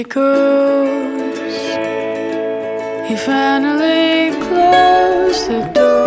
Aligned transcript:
he 0.00 0.04
goes, 0.04 1.38
he 3.06 3.14
finally 3.16 4.30
closed 4.46 5.46
the 5.46 5.60
door. 5.74 6.06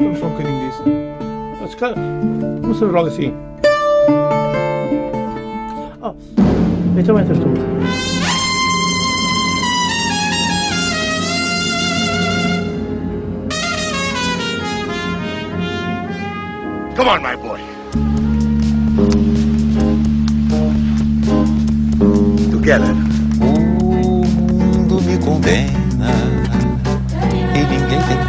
Vamos 0.00 0.18
só 0.18 0.26
um 0.26 0.30
bocadinho 0.30 0.68
disso. 0.68 0.82
Mas, 1.60 1.74
cara, 1.76 1.94
vamos 1.94 2.76
fazer 2.80 2.90
logo 2.90 3.06
assim. 3.06 3.32
Oh, 6.02 6.14
então 6.98 7.20
entras 7.20 7.38
tu. 7.38 7.44
Come 16.96 17.10
on, 17.10 17.22
my 17.22 17.36
boy. 17.36 17.53
Together. 22.64 22.94
O 23.42 24.24
mundo 24.24 25.02
me 25.02 25.18
condena 25.18 26.14
e 27.54 27.58
ninguém 27.58 27.78
tem 27.90 28.00
pena. 28.08 28.24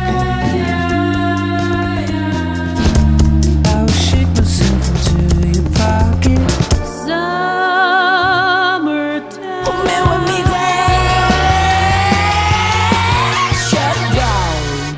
I'll 3.72 3.88
shake 3.88 4.28
myself 4.36 4.90
into 4.92 5.16
your 5.56 5.64
pocket. 5.72 6.44
Summertime. 7.06 7.64
O 9.70 9.74
meu 9.88 10.04
amigo 10.16 10.54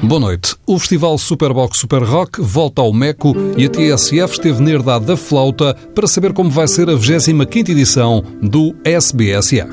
é. 0.01 0.07
Boa 0.07 0.19
noite. 0.19 0.56
O 0.69 0.77
Festival 0.77 1.17
Superbox 1.17 1.77
Super 1.77 2.03
Rock 2.03 2.41
volta 2.41 2.81
ao 2.81 2.91
Meco 2.91 3.33
e 3.55 3.65
a 3.65 3.69
TSF 3.69 4.33
esteve 4.33 4.61
na 4.61 4.71
herdade 4.71 5.05
da 5.05 5.15
flauta 5.15 5.73
para 5.95 6.05
saber 6.05 6.33
como 6.33 6.49
vai 6.49 6.67
ser 6.67 6.89
a 6.89 6.93
25ª 6.93 7.69
edição 7.69 8.21
do 8.41 8.75
SBSR. 8.83 9.69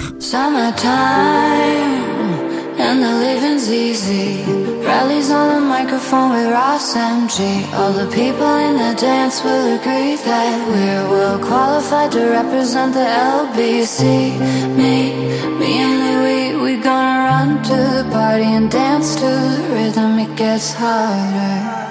gonna 16.85 17.25
run 17.25 17.63
to 17.63 17.77
the 17.97 18.07
party 18.13 18.45
and 18.45 18.71
dance 18.71 19.15
to 19.17 19.23
the 19.23 19.75
rhythm, 19.75 20.19
it 20.19 20.37
gets 20.37 20.75
harder. 20.75 21.84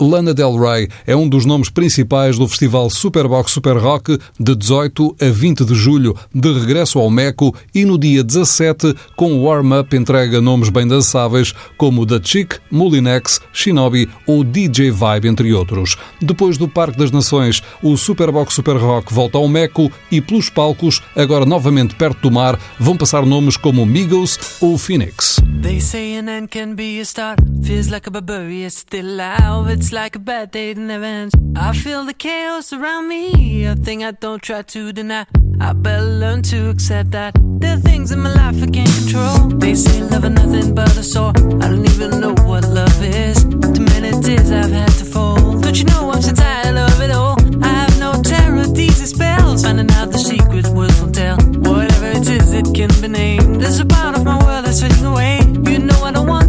Lana 0.00 0.32
Del 0.32 0.56
Rey 0.58 0.88
é 1.06 1.14
um 1.14 1.28
dos 1.28 1.44
nomes 1.44 1.68
principais 1.68 2.38
do 2.38 2.48
Festival 2.48 2.88
Superbox 2.88 3.52
Super 3.52 3.76
Rock 3.76 4.18
de 4.40 4.56
18 4.56 5.16
a 5.20 5.28
20 5.30 5.64
de 5.64 5.74
julho, 5.74 6.16
de 6.34 6.52
regresso 6.52 6.98
ao 6.98 7.10
Meco 7.10 7.54
e 7.74 7.84
no 7.84 7.98
dia 7.98 8.24
17 8.24 8.94
com 9.14 9.34
o 9.34 9.44
warm-up 9.44 9.94
entrega 9.94 10.40
nomes 10.40 10.70
bem 10.70 10.86
dançáveis 10.86 11.52
como 11.76 12.06
The 12.06 12.20
Chick, 12.22 12.58
Molinex, 12.70 13.40
Shinobi 13.52 14.08
ou 14.26 14.42
DJ 14.42 14.90
Vibe, 14.90 15.28
entre 15.28 15.52
outros. 15.52 15.96
Depois 16.20 16.56
do 16.56 16.66
Parque 16.66 16.98
das 16.98 17.10
Nações, 17.10 17.62
o 17.82 17.96
Superbox 17.96 18.54
Super 18.54 18.76
Rock 18.76 19.12
volta 19.12 19.38
ao 19.38 19.46
Meco 19.46 19.90
e 20.10 20.20
pelos 20.20 20.48
palcos, 20.48 21.02
agora 21.14 21.44
novamente 21.44 21.94
perto 21.94 22.22
do 22.22 22.30
mar, 22.30 22.58
vão 22.78 22.96
passar 22.96 23.26
nomes 23.26 23.56
como 23.56 23.84
Migos 23.84 24.38
ou 24.60 24.78
Phoenix. 24.78 25.36
They 25.60 25.80
say 25.80 26.16
an 26.16 26.28
end 26.28 26.48
can 26.48 26.74
be 26.74 26.98
a 26.98 27.02
start. 27.02 27.40
Feels 27.62 27.88
like 27.88 28.08
a 28.08 28.10
barbarian 28.10 28.70
still 29.02 29.14
alive. 29.14 29.68
It's 29.68 29.92
like 29.92 30.16
a 30.16 30.18
bad 30.18 30.50
day 30.50 30.72
that 30.72 30.80
never 30.80 31.04
ends. 31.04 31.34
I 31.56 31.72
feel 31.72 32.04
the 32.04 32.14
chaos 32.14 32.72
around 32.72 33.08
me. 33.08 33.64
A 33.64 33.74
thing 33.74 34.04
I 34.04 34.12
don't 34.12 34.42
try 34.42 34.62
to 34.62 34.92
deny. 34.92 35.26
I 35.60 35.72
better 35.72 36.04
learn 36.04 36.42
to 36.42 36.70
accept 36.70 37.10
that 37.12 37.32
there 37.60 37.74
are 37.76 37.80
things 37.80 38.10
in 38.10 38.20
my 38.20 38.32
life 38.32 38.62
I 38.62 38.66
can't 38.66 38.94
control. 39.00 39.58
They 39.58 39.74
say 39.74 40.02
love 40.02 40.24
is 40.24 40.30
nothing 40.30 40.74
but 40.74 40.96
a 40.96 41.02
sore. 41.02 41.32
I 41.62 41.68
don't 41.70 41.86
even 41.92 42.20
know 42.20 42.34
what 42.48 42.64
love 42.68 43.02
is. 43.02 43.44
Too 43.44 43.84
many 43.92 44.10
tears 44.22 44.50
I've 44.50 44.70
had 44.70 44.92
to 45.00 45.04
fold. 45.04 45.62
Don't 45.62 45.78
you 45.78 45.84
know 45.84 46.10
I'm 46.10 46.22
so 46.22 46.32
tired 46.32 46.76
of 46.76 47.00
it 47.00 47.10
all? 47.10 47.36
I 47.62 47.68
have 47.82 47.98
no 47.98 48.10
terror, 48.22 48.66
these 48.66 49.02
spells, 49.08 49.62
finding 49.64 49.90
out 49.92 50.10
the 50.10 50.18
secret 50.18 50.66
words 50.68 51.00
won't 51.00 51.14
tell. 51.14 51.36
Whatever 51.70 52.08
it 52.18 52.28
is, 52.28 52.52
it 52.52 52.66
can 52.74 52.90
be 53.00 53.08
named. 53.08 53.60
There's 53.60 53.80
a 53.80 53.86
part 53.86 54.16
of 54.16 54.24
my 54.24 54.38
world 54.44 54.64
that's 54.64 54.80
fading 54.80 55.04
away. 55.04 55.38
You 55.70 55.78
know 55.78 55.98
I 56.02 56.10
don't 56.12 56.26
want 56.26 56.41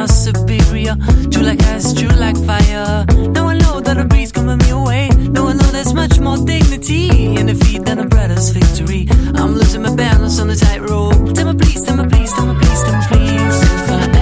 or 0.00 0.08
superior. 0.08 0.96
True 1.30 1.42
like 1.42 1.62
ice, 1.64 1.92
true 1.92 2.08
like 2.08 2.36
fire. 2.36 3.04
Now 3.34 3.46
I 3.48 3.58
know 3.58 3.80
that 3.80 3.98
a 3.98 4.04
breeze 4.04 4.32
coming 4.32 4.58
me 4.58 4.70
away. 4.70 5.08
Now 5.08 5.46
I 5.48 5.52
know 5.52 5.68
there's 5.76 5.92
much 5.92 6.18
more 6.18 6.38
dignity 6.38 7.36
in 7.36 7.46
defeat 7.46 7.84
than 7.84 7.98
a 7.98 8.06
brother's 8.06 8.50
victory. 8.50 9.08
I'm 9.34 9.54
losing 9.54 9.82
my 9.82 9.94
balance 9.94 10.40
on 10.40 10.48
the 10.48 10.56
tightrope. 10.56 11.34
Tell 11.34 11.52
me 11.52 11.58
please, 11.58 11.82
tell 11.84 11.96
me 11.96 12.08
please, 12.08 12.32
tell 12.32 12.46
me 12.46 12.54
please, 12.58 12.82
tell 12.82 12.96
me 12.96 13.06
please. 13.08 13.56
If 13.62 13.90
I 13.90 14.19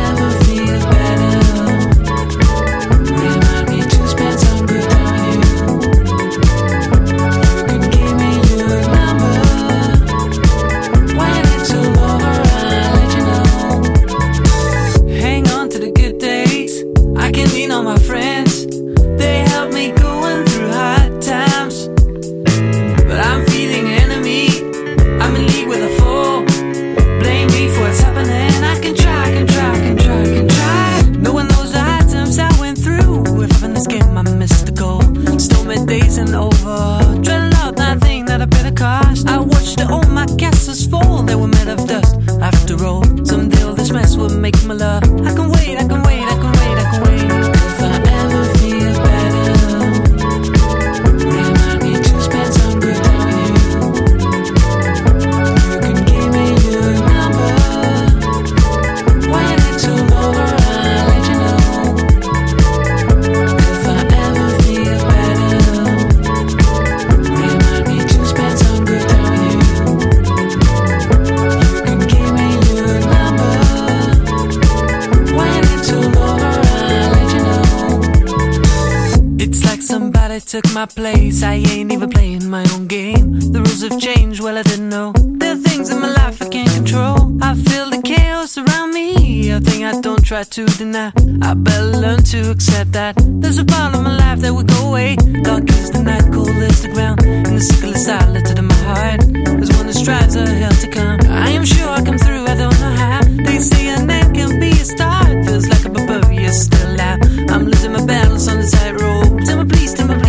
I 87.49 87.55
feel 87.55 87.89
the 87.89 88.03
chaos 88.03 88.59
around 88.59 88.93
me, 88.93 89.49
a 89.49 89.59
thing 89.59 89.83
I 89.83 89.99
don't 90.03 90.23
try 90.23 90.43
to 90.43 90.67
deny. 90.67 91.13
I 91.41 91.55
better 91.55 91.97
learn 91.97 92.23
to 92.25 92.51
accept 92.51 92.93
that. 92.93 93.15
There's 93.41 93.57
a 93.57 93.65
part 93.65 93.95
of 93.95 94.03
my 94.03 94.15
life 94.19 94.41
that 94.41 94.53
will 94.53 94.65
go 94.65 94.89
away. 94.89 95.17
Dark 95.17 95.67
is 95.71 95.91
the 95.91 96.03
night, 96.03 96.31
cold 96.31 96.51
is 96.51 96.83
the 96.83 96.89
ground. 96.89 97.23
And 97.25 97.57
the 97.57 97.63
sickle 97.63 97.95
is 97.95 98.05
silent 98.05 98.51
in 98.51 98.67
my 98.67 98.75
heart. 98.91 99.21
There's 99.33 99.73
one 99.79 99.87
that 99.87 99.95
strives 99.95 100.37
a 100.37 100.47
hell 100.47 100.73
to 100.73 100.89
come. 100.89 101.21
I 101.25 101.49
am 101.49 101.65
sure 101.65 101.89
I 101.89 102.05
come 102.05 102.19
through, 102.19 102.45
I 102.45 102.55
don't 102.55 102.79
know 102.81 102.95
how. 103.03 103.23
They 103.25 103.59
say 103.61 103.89
a 103.89 103.97
end 103.97 104.37
can 104.37 104.61
be 104.61 104.69
a 104.69 104.85
start. 104.85 105.47
Feels 105.47 105.67
like 105.69 105.87
a 105.87 105.89
barbarian 105.89 106.53
still 106.53 107.01
out. 107.01 107.25
I'm 107.51 107.65
losing 107.65 107.93
my 107.93 108.05
balance 108.05 108.47
on 108.49 108.59
the 108.61 108.69
tightrope. 108.69 109.41
Tell 109.47 109.65
me 109.65 109.71
please, 109.73 109.95
tell 109.95 110.07
me 110.07 110.21
please, 110.21 110.28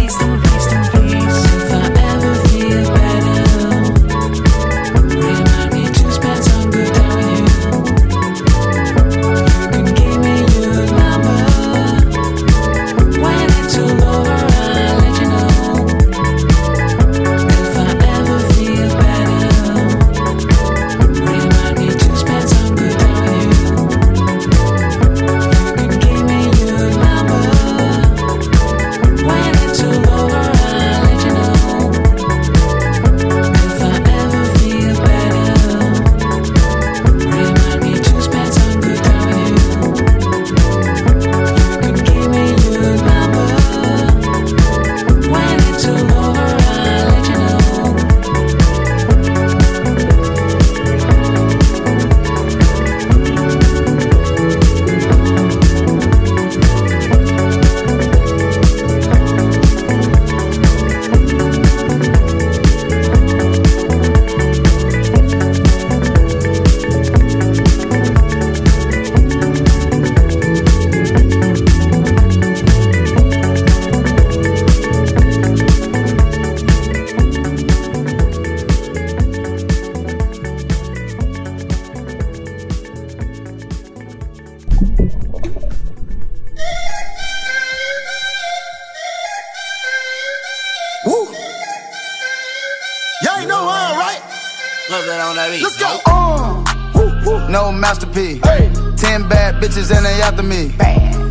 after 100.30 100.44
me. 100.44 100.69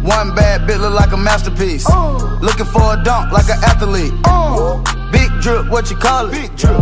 One 0.03 0.35
bad 0.35 0.63
bitch 0.67 0.81
look 0.81 0.95
like 0.95 1.13
a 1.13 1.17
masterpiece. 1.17 1.87
Looking 2.43 2.67
for 2.67 2.95
a 2.95 3.03
dunk 3.05 3.33
like 3.33 3.49
an 3.49 3.63
athlete. 3.63 4.13
Big 5.13 5.31
drip, 5.41 5.71
what 5.71 5.91
you 5.91 5.97
call 5.97 6.27
it? 6.27 6.33
Big 6.33 6.57
drip. 6.57 6.79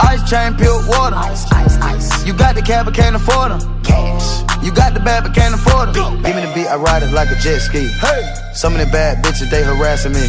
Ice 0.00 0.22
chain, 0.28 0.54
pure 0.56 0.78
water. 0.86 1.16
Ice, 1.16 1.50
ice, 1.52 1.76
ice. 1.80 2.26
You 2.26 2.32
got 2.34 2.54
the 2.54 2.62
cab, 2.62 2.84
but 2.84 2.94
can't 2.94 3.16
afford 3.16 3.52
them. 3.52 3.82
Cash. 3.82 4.44
You 4.62 4.72
got 4.72 4.92
the 4.94 5.00
bad, 5.00 5.24
but 5.24 5.34
can't 5.34 5.54
afford 5.54 5.94
them. 5.94 6.22
Give 6.22 6.36
me 6.36 6.42
the 6.42 6.52
beat, 6.54 6.68
I 6.68 6.76
ride 6.76 7.02
it 7.02 7.12
like 7.12 7.30
a 7.30 7.36
jet 7.36 7.60
ski. 7.60 7.88
Hey. 7.88 8.34
Some 8.52 8.74
of 8.74 8.80
the 8.80 8.86
bad 8.86 9.24
bitches, 9.24 9.50
they 9.50 9.62
harassing 9.62 10.12
me. 10.12 10.28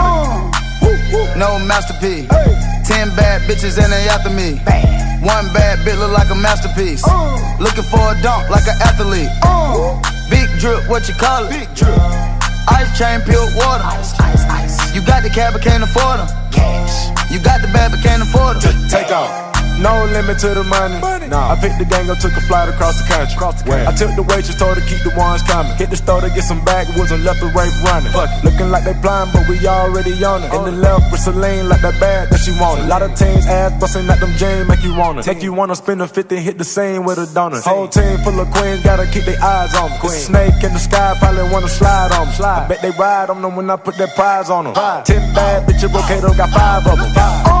No 1.37 1.59
masterpiece. 1.59 2.27
Ten 2.87 3.09
bad 3.15 3.41
bitches 3.49 3.81
and 3.81 3.91
they 3.91 4.07
after 4.09 4.29
me. 4.29 4.59
One 5.25 5.45
bad 5.53 5.79
bitch 5.85 5.97
look 5.99 6.11
like 6.11 6.29
a 6.29 6.35
masterpiece. 6.35 7.03
Looking 7.59 7.83
for 7.83 8.01
a 8.11 8.15
dunk 8.21 8.49
like 8.49 8.67
an 8.67 8.77
athlete. 8.81 9.29
Big 10.29 10.49
drip, 10.59 10.87
what 10.89 11.07
you 11.07 11.15
call 11.15 11.45
it? 11.45 11.49
Big 11.49 11.73
drip. 11.75 11.97
Ice 12.69 12.97
chain, 12.97 13.21
pure 13.21 13.45
water. 13.55 13.83
Ice, 13.83 14.19
ice, 14.19 14.43
ice. 14.49 14.95
You 14.95 15.01
got 15.05 15.23
the 15.23 15.29
cab, 15.29 15.53
but 15.53 15.61
can't 15.61 15.83
afford 15.83 16.19
them. 16.19 16.27
Cash. 16.51 17.31
You 17.31 17.39
got 17.39 17.61
the 17.61 17.67
bad, 17.67 17.91
but 17.91 18.01
can't 18.01 18.21
afford 18.21 18.61
them. 18.61 18.89
Take 18.89 19.11
off. 19.11 19.50
No 19.81 20.05
limit 20.05 20.37
to 20.45 20.53
the 20.53 20.63
money. 20.63 21.01
Nah. 21.27 21.51
I 21.51 21.55
picked 21.57 21.79
the 21.79 21.85
gang 21.85 22.09
up, 22.09 22.19
took 22.19 22.37
a 22.37 22.41
flight 22.45 22.69
across 22.69 23.01
the 23.01 23.07
country. 23.09 23.33
Across 23.33 23.63
the 23.63 23.69
country. 23.73 23.87
I 23.89 23.93
took 23.97 24.13
the 24.15 24.21
waitress, 24.21 24.55
told 24.55 24.77
her 24.77 24.85
keep 24.85 25.01
the 25.01 25.09
ones 25.17 25.41
coming. 25.43 25.73
Hit 25.77 25.89
the 25.89 25.97
store 25.97 26.21
to 26.21 26.29
get 26.29 26.45
some 26.45 26.63
backwoods 26.63 27.11
and 27.11 27.23
left 27.23 27.41
the 27.41 27.49
rape 27.49 27.73
running. 27.81 28.13
Fuck 28.13 28.29
it. 28.29 28.45
Looking 28.45 28.69
like 28.69 28.85
they 28.85 28.93
blind, 28.93 29.33
but 29.33 29.49
we 29.49 29.57
already 29.65 30.13
on 30.23 30.43
it. 30.45 30.53
In 30.53 30.63
the 30.69 30.71
left 30.71 31.11
with 31.11 31.21
Celine, 31.21 31.67
like 31.67 31.81
that 31.81 31.97
bag 31.99 32.29
that 32.29 32.39
she 32.45 32.53
wanted. 32.61 32.85
A 32.85 32.87
lot 32.87 33.01
of 33.01 33.15
teams 33.17 33.47
ass 33.47 33.73
busting 33.81 34.05
like 34.05 34.19
them 34.19 34.33
James, 34.37 34.69
make 34.69 34.83
you 34.83 34.93
wanna. 34.93 35.25
Make 35.25 35.41
you 35.41 35.53
wanna 35.53 35.75
spend 35.75 36.01
a 36.01 36.07
50, 36.07 36.37
hit 36.37 36.57
the 36.57 36.63
same 36.63 37.03
with 37.03 37.17
a 37.17 37.25
donut. 37.25 37.63
Whole 37.63 37.87
team 37.87 38.17
full 38.21 38.39
of 38.39 38.51
queens, 38.51 38.83
gotta 38.83 39.09
keep 39.09 39.25
their 39.25 39.41
eyes 39.41 39.73
on 39.73 39.89
me. 39.89 39.97
Queen. 39.97 40.21
Snake 40.29 40.61
in 40.63 40.73
the 40.73 40.79
sky, 40.79 41.15
probably 41.17 41.49
wanna 41.49 41.67
slide 41.67 42.11
on 42.13 42.27
me. 42.27 42.33
Slide. 42.33 42.65
I 42.65 42.67
bet 42.67 42.81
they 42.81 42.91
ride 42.91 43.29
on 43.29 43.41
them 43.41 43.55
when 43.55 43.69
I 43.69 43.77
put 43.77 43.97
that 43.97 44.13
prize 44.15 44.49
on 44.49 44.65
them. 44.65 44.75
Five. 44.75 45.05
Ten 45.05 45.33
bad 45.33 45.67
bitches, 45.67 45.89
okay, 45.89 46.21
got 46.37 46.49
five 46.51 46.85
of 46.85 46.99
them. 46.99 47.13
Five. 47.13 47.60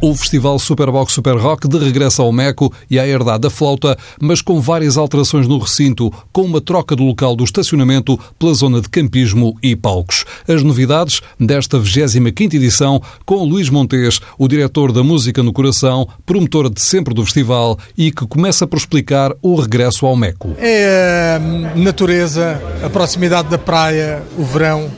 O 0.00 0.14
Festival 0.14 0.58
Superbox 0.58 1.14
Super 1.14 1.36
Rock 1.36 1.66
de 1.66 1.78
regresso 1.78 2.20
ao 2.20 2.30
Meco 2.30 2.70
e 2.90 2.98
à 2.98 3.06
herdade 3.06 3.40
da 3.40 3.50
flauta, 3.50 3.96
mas 4.20 4.42
com 4.42 4.60
várias 4.60 4.98
alterações 4.98 5.48
no 5.48 5.58
recinto, 5.58 6.12
com 6.30 6.42
uma 6.42 6.60
troca 6.60 6.94
do 6.94 7.02
local 7.02 7.34
do 7.34 7.42
estacionamento 7.42 8.18
pela 8.38 8.52
zona 8.52 8.82
de 8.82 8.90
campismo 8.90 9.56
e 9.62 9.74
palcos. 9.74 10.26
As 10.46 10.62
novidades 10.62 11.22
desta 11.40 11.80
25ª 11.80 12.54
edição 12.54 13.00
com 13.24 13.42
Luís 13.42 13.70
Montes, 13.70 14.20
o 14.38 14.46
diretor 14.46 14.92
da 14.92 15.02
Música 15.02 15.42
no 15.42 15.52
Coração, 15.52 16.06
promotor 16.26 16.68
de 16.68 16.82
sempre 16.82 17.14
do 17.14 17.24
festival 17.24 17.78
e 17.96 18.12
que 18.12 18.26
começa 18.26 18.66
por 18.66 18.76
explicar 18.76 19.32
o 19.40 19.54
regresso 19.54 20.04
ao 20.04 20.14
Meco. 20.14 20.54
É 20.58 21.38
a 21.40 21.74
natureza, 21.74 22.60
a 22.84 22.90
proximidade 22.90 23.48
da 23.48 23.58
praia, 23.58 24.22
o 24.36 24.44
verão, 24.44 24.90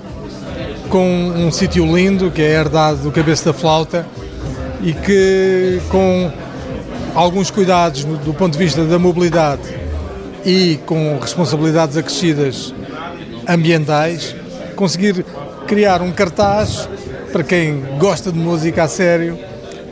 com 0.90 1.06
um 1.36 1.52
sítio 1.52 1.86
lindo 1.86 2.32
que 2.32 2.42
é 2.42 2.56
a 2.56 2.60
herdade 2.60 3.02
do 3.02 3.12
Cabeça 3.12 3.52
da 3.52 3.52
Flauta 3.52 4.04
e 4.80 4.92
que 4.92 5.80
com 5.90 6.30
alguns 7.14 7.50
cuidados 7.50 8.04
do 8.04 8.32
ponto 8.32 8.52
de 8.52 8.58
vista 8.58 8.84
da 8.84 8.98
mobilidade 8.98 9.62
e 10.44 10.78
com 10.86 11.18
responsabilidades 11.18 11.96
acrescidas 11.96 12.72
ambientais, 13.46 14.36
conseguir 14.76 15.24
criar 15.66 16.00
um 16.00 16.12
cartaz 16.12 16.88
para 17.32 17.42
quem 17.42 17.82
gosta 17.98 18.30
de 18.32 18.38
música 18.38 18.84
a 18.84 18.88
sério, 18.88 19.38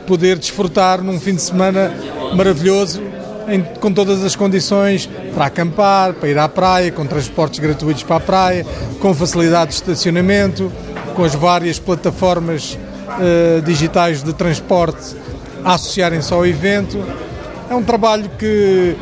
poder 0.05 0.37
desfrutar 0.37 1.03
num 1.03 1.19
fim 1.19 1.35
de 1.35 1.41
semana 1.41 1.93
maravilhoso, 2.33 3.01
em, 3.47 3.61
com 3.79 3.91
todas 3.91 4.23
as 4.23 4.35
condições 4.35 5.09
para 5.33 5.45
acampar, 5.45 6.13
para 6.13 6.29
ir 6.29 6.37
à 6.37 6.47
praia, 6.47 6.91
com 6.91 7.05
transportes 7.05 7.59
gratuitos 7.59 8.03
para 8.03 8.15
a 8.17 8.19
praia, 8.19 8.65
com 8.99 9.13
facilidade 9.13 9.71
de 9.71 9.75
estacionamento, 9.75 10.71
com 11.15 11.23
as 11.23 11.35
várias 11.35 11.77
plataformas 11.79 12.77
uh, 13.07 13.61
digitais 13.61 14.21
de 14.23 14.33
transporte 14.33 15.15
a 15.63 15.73
associarem-se 15.73 16.33
ao 16.33 16.45
evento. 16.45 17.03
É 17.69 17.75
um 17.75 17.83
trabalho 17.83 18.29
que, 18.37 18.95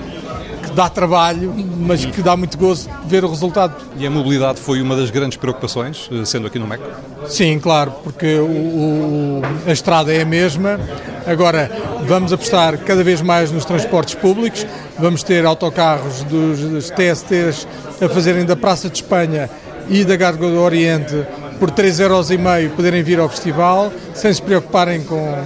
que, 0.64 0.72
dá 0.72 0.90
trabalho, 0.90 1.54
mas 1.78 2.06
que 2.06 2.22
dá 2.22 2.36
muito 2.36 2.58
gozo 2.58 2.90
ver 3.06 3.24
o 3.24 3.30
resultado. 3.30 3.76
E 3.98 4.06
a 4.06 4.10
mobilidade 4.10 4.60
foi 4.60 4.82
uma 4.82 4.96
das 4.96 5.12
grandes 5.12 5.38
preocupações, 5.38 6.10
eh, 6.12 6.26
sendo 6.26 6.48
aqui 6.48 6.58
no 6.58 6.66
MEC? 6.66 6.82
Sim, 7.28 7.60
claro, 7.60 7.92
porque 8.04 8.36
o, 8.36 8.46
o, 8.46 9.42
a 9.68 9.72
estrada 9.72 10.12
é 10.12 10.22
a 10.22 10.26
mesma. 10.26 10.80
Agora 11.28 11.72
vamos 12.08 12.34
apostar 12.34 12.78
cada 12.80 13.04
vez 13.04 13.22
mais 13.22 13.52
nos 13.52 13.66
transportes 13.66 14.16
públicos, 14.16 14.66
vamos 14.98 15.22
ter 15.22 15.46
autocarros 15.46 16.24
dos, 16.24 16.60
dos 16.60 16.90
TSTs 16.90 17.68
a 18.02 18.10
fazerem 18.10 18.46
da 18.46 18.56
Praça 18.56 18.90
de 18.90 18.96
Espanha 18.96 19.50
e 19.90 20.04
da 20.04 20.16
Garga 20.16 20.48
do 20.48 20.60
Oriente 20.60 21.26
por 21.60 21.72
3,5€ 21.72 22.70
poderem 22.72 23.04
vir 23.04 23.20
ao 23.20 23.30
festival 23.30 23.92
sem 24.14 24.34
se 24.34 24.42
preocuparem 24.42 25.04
com, 25.04 25.44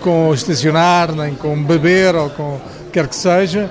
com 0.00 0.32
estacionar, 0.32 1.12
nem 1.12 1.34
com 1.34 1.62
beber 1.62 2.14
ou 2.14 2.30
com 2.30 2.60
quer 2.92 3.06
que 3.06 3.16
seja. 3.16 3.70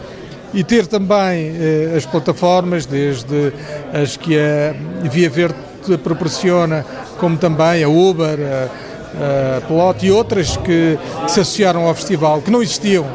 E 0.53 0.63
ter 0.63 0.87
também 0.87 1.55
eh, 1.59 1.93
as 1.95 2.05
plataformas, 2.07 2.85
desde 2.85 3.53
as 3.93 4.17
que 4.17 4.35
a 4.35 4.73
Via 5.07 5.29
Verde 5.29 5.55
proporciona, 6.03 6.85
como 7.19 7.37
também 7.37 7.83
a 7.83 7.89
Uber, 7.89 8.39
a, 8.39 9.57
a 9.57 9.95
e 10.01 10.11
outras 10.11 10.57
que, 10.57 10.97
que 11.25 11.31
se 11.31 11.39
associaram 11.39 11.87
ao 11.87 11.93
festival, 11.93 12.41
que 12.41 12.49
não 12.49 12.61
existiam 12.63 13.05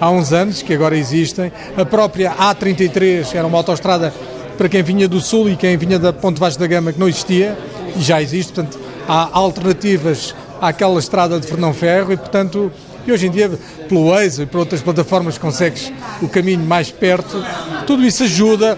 há 0.00 0.10
uns 0.10 0.32
anos, 0.32 0.62
que 0.62 0.74
agora 0.74 0.96
existem. 0.96 1.52
A 1.76 1.84
própria 1.84 2.32
A33 2.34 3.34
era 3.34 3.46
uma 3.46 3.58
autoestrada 3.58 4.12
para 4.58 4.68
quem 4.68 4.82
vinha 4.82 5.08
do 5.08 5.20
Sul 5.20 5.48
e 5.48 5.56
quem 5.56 5.76
vinha 5.76 5.98
da 5.98 6.12
Ponte 6.12 6.40
Vasco 6.40 6.58
da 6.58 6.66
Gama, 6.66 6.92
que 6.92 6.98
não 6.98 7.08
existia 7.08 7.56
já 8.00 8.20
existe, 8.20 8.52
portanto, 8.52 8.78
há 9.08 9.28
alternativas 9.32 10.34
àquela 10.60 10.98
estrada 10.98 11.38
de 11.38 11.46
Fernão 11.46 11.72
Ferro 11.72 12.12
e, 12.12 12.16
portanto, 12.16 12.72
e 13.06 13.12
hoje 13.12 13.28
em 13.28 13.30
dia, 13.30 13.50
pelo 13.88 14.10
Waze 14.10 14.42
e 14.42 14.46
por 14.46 14.58
outras 14.58 14.82
plataformas, 14.82 15.38
consegues 15.38 15.92
o 16.20 16.28
caminho 16.28 16.64
mais 16.64 16.90
perto. 16.90 17.42
Tudo 17.86 18.04
isso 18.04 18.24
ajuda, 18.24 18.76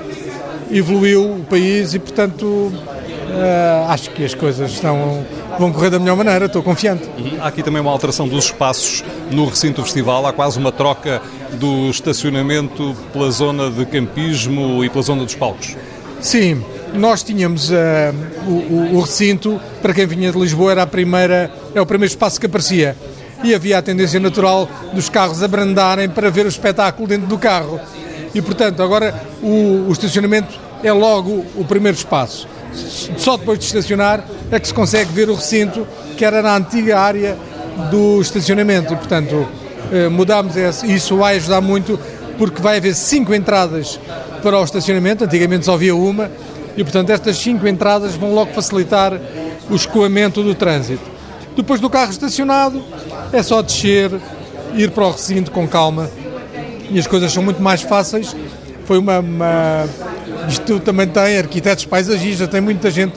evoluiu 0.70 1.32
o 1.32 1.44
país 1.48 1.94
e, 1.94 1.98
portanto, 1.98 2.44
uh, 2.44 3.90
acho 3.90 4.10
que 4.10 4.24
as 4.24 4.34
coisas 4.34 4.72
estão, 4.72 5.24
vão 5.58 5.72
correr 5.72 5.88
da 5.88 5.98
melhor 5.98 6.16
maneira, 6.16 6.44
estou 6.44 6.62
confiante. 6.62 7.08
Uhum. 7.18 7.38
Há 7.40 7.48
aqui 7.48 7.62
também 7.62 7.80
uma 7.80 7.90
alteração 7.90 8.28
dos 8.28 8.46
espaços 8.46 9.02
no 9.30 9.46
recinto 9.46 9.80
do 9.80 9.84
festival, 9.84 10.26
há 10.26 10.32
quase 10.32 10.58
uma 10.58 10.72
troca 10.72 11.22
do 11.54 11.88
estacionamento 11.88 12.94
pela 13.12 13.30
zona 13.30 13.70
de 13.70 13.86
campismo 13.86 14.84
e 14.84 14.90
pela 14.90 15.02
zona 15.02 15.24
dos 15.24 15.34
palcos. 15.34 15.74
Sim, 16.20 16.62
nós 16.94 17.22
tínhamos 17.22 17.70
uh, 17.70 17.74
o, 18.46 18.96
o, 18.96 19.00
recinto, 19.00 19.60
para 19.82 19.92
quem 19.92 20.06
vinha 20.06 20.32
de 20.32 20.38
Lisboa, 20.38 20.72
era 20.72 20.82
a 20.82 20.86
primeira, 20.86 21.50
é 21.74 21.80
o 21.80 21.86
primeiro 21.86 22.10
espaço 22.10 22.40
que 22.40 22.46
aparecia. 22.46 22.96
E 23.42 23.54
havia 23.54 23.78
a 23.78 23.82
tendência 23.82 24.18
natural 24.18 24.68
dos 24.92 25.08
carros 25.08 25.42
abrandarem 25.42 26.08
para 26.08 26.30
ver 26.30 26.46
o 26.46 26.48
espetáculo 26.48 27.06
dentro 27.06 27.28
do 27.28 27.38
carro. 27.38 27.80
E, 28.34 28.42
portanto, 28.42 28.82
agora 28.82 29.14
o, 29.42 29.86
o 29.88 29.92
estacionamento 29.92 30.58
é 30.82 30.92
logo 30.92 31.44
o 31.56 31.64
primeiro 31.64 31.96
espaço. 31.96 32.48
Só 33.16 33.36
depois 33.36 33.58
de 33.58 33.66
estacionar 33.66 34.24
é 34.50 34.58
que 34.58 34.68
se 34.68 34.74
consegue 34.74 35.12
ver 35.12 35.30
o 35.30 35.34
recinto, 35.34 35.86
que 36.16 36.24
era 36.24 36.42
na 36.42 36.56
antiga 36.56 36.98
área 36.98 37.36
do 37.90 38.20
estacionamento. 38.20 38.92
E, 38.92 38.96
portanto, 38.96 39.34
uh, 39.34 40.10
mudámos 40.10 40.56
esse. 40.56 40.86
E 40.86 40.94
isso 40.94 41.16
vai 41.16 41.36
ajudar 41.36 41.60
muito, 41.60 41.98
porque 42.36 42.60
vai 42.60 42.78
haver 42.78 42.94
cinco 42.94 43.32
entradas 43.32 44.00
para 44.42 44.58
o 44.58 44.64
estacionamento. 44.64 45.24
Antigamente 45.24 45.64
só 45.64 45.74
havia 45.74 45.94
uma 45.94 46.30
e, 46.78 46.82
portanto, 46.84 47.10
estas 47.10 47.36
cinco 47.36 47.66
entradas 47.68 48.14
vão 48.14 48.32
logo 48.32 48.52
facilitar 48.54 49.12
o 49.68 49.74
escoamento 49.74 50.42
do 50.42 50.54
trânsito. 50.54 51.02
Depois 51.56 51.80
do 51.80 51.90
carro 51.90 52.10
estacionado, 52.10 52.82
é 53.32 53.42
só 53.42 53.60
descer, 53.60 54.10
ir 54.74 54.90
para 54.92 55.04
o 55.06 55.10
recinto 55.10 55.50
com 55.50 55.66
calma 55.68 56.08
e 56.90 56.98
as 56.98 57.06
coisas 57.06 57.32
são 57.32 57.42
muito 57.42 57.60
mais 57.60 57.82
fáceis 57.82 58.34
foi 58.86 58.96
uma, 58.98 59.18
uma- 59.18 59.84
Isto 60.48 60.80
também 60.80 61.06
tem 61.06 61.36
arquitetos 61.36 61.84
paisagistas, 61.84 62.48
tem 62.48 62.60
muita 62.60 62.90
gente 62.90 63.12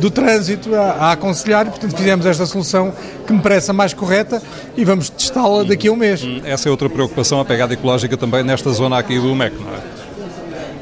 do 0.00 0.10
trânsito 0.12 0.72
a, 0.76 0.80
a 0.92 1.12
aconselhar 1.12 1.66
e, 1.66 1.70
portanto, 1.70 1.96
fizemos 1.96 2.24
esta 2.24 2.46
solução 2.46 2.92
que 3.26 3.32
me 3.32 3.40
parece 3.40 3.68
a 3.70 3.74
mais 3.74 3.92
correta 3.92 4.40
e 4.76 4.84
vamos 4.84 5.10
testá-la 5.10 5.64
daqui 5.64 5.88
a 5.88 5.92
um 5.92 5.96
mês. 5.96 6.22
Essa 6.44 6.68
é 6.68 6.70
outra 6.70 6.88
preocupação, 6.88 7.40
a 7.40 7.44
pegada 7.44 7.74
ecológica 7.74 8.16
também 8.16 8.44
nesta 8.44 8.70
zona 8.70 8.96
aqui 8.96 9.18
do 9.18 9.34
MEC, 9.34 9.56
não 9.60 9.72
é? 9.74 9.78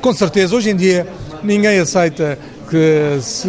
Com 0.02 0.12
certeza, 0.12 0.54
hoje 0.54 0.68
em 0.68 0.76
dia 0.76 1.06
ninguém 1.42 1.78
aceita 1.78 2.38
que 2.68 3.18
se 3.20 3.48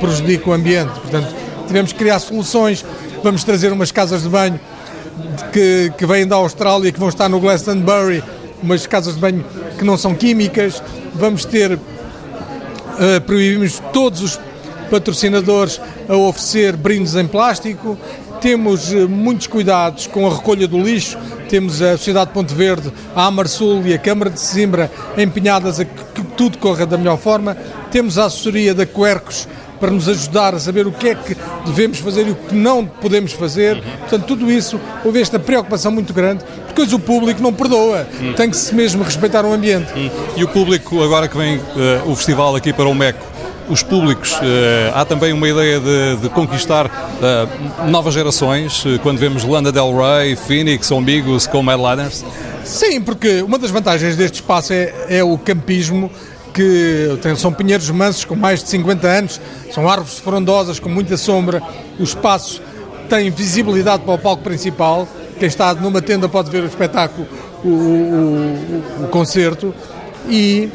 prejudique 0.00 0.48
o 0.48 0.52
ambiente, 0.52 0.92
portanto, 1.00 1.34
tivemos 1.66 1.92
que 1.92 1.98
criar 1.98 2.18
soluções, 2.18 2.84
vamos 3.22 3.44
trazer 3.44 3.72
umas 3.72 3.90
casas 3.90 4.22
de 4.22 4.28
banho 4.28 4.60
que, 5.52 5.92
que 5.96 6.06
vêm 6.06 6.26
da 6.26 6.36
Austrália, 6.36 6.92
que 6.92 6.98
vão 6.98 7.08
estar 7.08 7.28
no 7.28 7.40
Glastonbury, 7.40 8.22
umas 8.62 8.86
casas 8.86 9.14
de 9.14 9.20
banho 9.20 9.44
que 9.78 9.84
não 9.84 9.96
são 9.96 10.14
químicas, 10.14 10.82
vamos 11.14 11.44
ter, 11.44 11.78
eh, 13.00 13.20
proibimos 13.20 13.82
todos 13.92 14.22
os 14.22 14.40
patrocinadores 14.90 15.80
a 16.08 16.16
oferecer 16.16 16.76
brindes 16.76 17.14
em 17.14 17.26
plástico, 17.26 17.98
temos 18.42 18.92
eh, 18.92 19.06
muitos 19.06 19.46
cuidados 19.46 20.08
com 20.08 20.26
a 20.26 20.34
recolha 20.34 20.66
do 20.66 20.82
lixo, 20.82 21.16
temos 21.48 21.80
a 21.80 21.96
Sociedade 21.96 22.26
de 22.26 22.34
Ponte 22.34 22.52
Verde, 22.52 22.92
a 23.14 23.26
Amarsul 23.26 23.86
e 23.86 23.94
a 23.94 23.98
Câmara 23.98 24.28
de 24.28 24.40
Sesimbra 24.40 24.90
empenhadas 25.16 25.78
a 25.78 25.84
que 25.84 26.22
tudo 26.36 26.58
corra 26.58 26.84
da 26.84 26.98
melhor 26.98 27.16
forma, 27.18 27.56
temos 27.92 28.18
a 28.18 28.24
assessoria 28.24 28.74
da 28.74 28.84
Quercos 28.84 29.46
para 29.78 29.90
nos 29.90 30.08
ajudar 30.08 30.54
a 30.54 30.60
saber 30.60 30.86
o 30.86 30.92
que 30.92 31.08
é 31.08 31.14
que 31.14 31.36
devemos 31.64 31.98
fazer 31.98 32.26
e 32.26 32.30
o 32.30 32.34
que 32.36 32.54
não 32.54 32.86
podemos 32.86 33.32
fazer. 33.32 33.82
Portanto, 34.00 34.24
tudo 34.26 34.50
isso, 34.50 34.80
houve 35.04 35.20
esta 35.20 35.40
preocupação 35.40 35.90
muito 35.90 36.12
grande, 36.12 36.44
porque 36.66 36.82
hoje 36.82 36.94
o 36.94 37.00
público 37.00 37.42
não 37.42 37.52
perdoa, 37.52 38.06
tem 38.36 38.48
que 38.48 38.56
se 38.56 38.72
mesmo 38.74 39.02
respeitar 39.02 39.44
o 39.44 39.52
ambiente. 39.52 39.92
E 40.36 40.44
o 40.44 40.48
público, 40.48 41.02
agora 41.02 41.26
que 41.26 41.36
vem 41.36 41.56
eh, 41.76 42.02
o 42.06 42.14
festival 42.14 42.54
aqui 42.54 42.72
para 42.72 42.88
o 42.88 42.94
MECO, 42.94 43.31
os 43.72 43.82
públicos, 43.82 44.38
eh, 44.42 44.92
há 44.94 45.04
também 45.04 45.32
uma 45.32 45.48
ideia 45.48 45.80
de, 45.80 46.16
de 46.16 46.28
conquistar 46.28 46.86
eh, 47.22 47.46
novas 47.88 48.12
gerações, 48.12 48.84
eh, 48.86 48.98
quando 49.02 49.18
vemos 49.18 49.44
Lana 49.44 49.72
Del 49.72 49.96
Rey, 49.96 50.36
Phoenix 50.36 50.90
ou 50.90 51.00
Migos 51.00 51.46
como 51.46 51.70
headliners? 51.70 52.22
Sim, 52.64 53.00
porque 53.00 53.40
uma 53.42 53.58
das 53.58 53.70
vantagens 53.70 54.14
deste 54.14 54.34
espaço 54.36 54.72
é, 54.74 54.92
é 55.08 55.24
o 55.24 55.38
campismo, 55.38 56.10
que 56.52 57.18
são 57.36 57.50
pinheiros 57.50 57.88
mansos 57.88 58.26
com 58.26 58.34
mais 58.36 58.62
de 58.62 58.68
50 58.68 59.06
anos, 59.08 59.40
são 59.72 59.88
árvores 59.88 60.18
frondosas 60.18 60.78
com 60.78 60.90
muita 60.90 61.16
sombra, 61.16 61.62
o 61.98 62.02
espaço 62.02 62.60
tem 63.08 63.30
visibilidade 63.30 64.02
para 64.02 64.14
o 64.14 64.18
palco 64.18 64.42
principal, 64.42 65.08
quem 65.38 65.48
está 65.48 65.72
numa 65.72 66.02
tenda 66.02 66.28
pode 66.28 66.50
ver 66.50 66.62
o 66.62 66.66
espetáculo, 66.66 67.26
o, 67.64 67.68
o- 67.68 67.72
o- 69.00 69.04
o 69.04 69.08
concerto, 69.08 69.74
e 70.28 70.68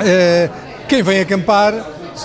eh, 0.00 0.50
quem 0.88 1.02
vem 1.02 1.20
acampar 1.20 1.74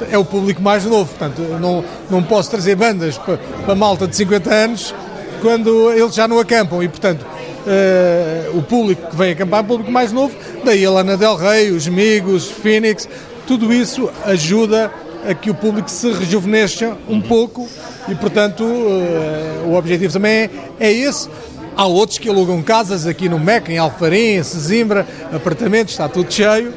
é 0.10 0.18
o 0.18 0.24
público 0.24 0.62
mais 0.62 0.86
novo, 0.86 1.10
portanto 1.10 1.42
não, 1.60 1.84
não 2.10 2.24
posso 2.24 2.50
trazer 2.50 2.76
bandas 2.76 3.18
para, 3.18 3.38
para 3.38 3.76
malta 3.76 4.08
de 4.08 4.16
50 4.16 4.54
anos 4.54 4.96
quando 5.42 5.92
eles 5.92 6.16
já 6.16 6.28
não 6.28 6.40
acampam 6.40 6.82
e 6.82 6.88
portanto 6.88 7.26
eh, 7.68 8.50
o 8.54 8.62
público 8.62 9.10
que 9.10 9.16
vem 9.16 9.32
acampar 9.32 9.60
é 9.60 9.64
o 9.64 9.66
público 9.66 9.92
mais 9.92 10.12
novo, 10.12 10.34
daí 10.64 10.86
a 10.86 10.90
Lana 10.90 11.18
Del 11.18 11.36
Rey, 11.36 11.72
os 11.72 11.88
Migos, 11.88 12.50
Phoenix, 12.50 13.08
tudo 13.46 13.74
isso 13.74 14.10
ajuda 14.26 14.92
a 15.28 15.34
que 15.34 15.50
o 15.50 15.54
público 15.54 15.92
se 15.92 16.12
rejuvenesça 16.12 16.98
um 17.08 17.22
pouco 17.22 17.68
e 18.08 18.16
portanto 18.16 18.64
eh, 18.64 19.64
o 19.66 19.76
objetivo 19.76 20.14
também 20.14 20.32
é, 20.32 20.50
é 20.80 20.92
esse. 20.92 21.30
Há 21.76 21.86
outros 21.86 22.20
que 22.20 22.30
alugam 22.30 22.62
casas 22.62 23.08
aqui 23.08 23.28
no 23.28 23.40
MEC, 23.40 23.72
em 23.74 23.78
Alfarim, 23.78 24.38
em 24.38 24.44
Sesimbra, 24.44 25.08
apartamentos, 25.34 25.94
está 25.94 26.08
tudo 26.08 26.32
cheio, 26.32 26.72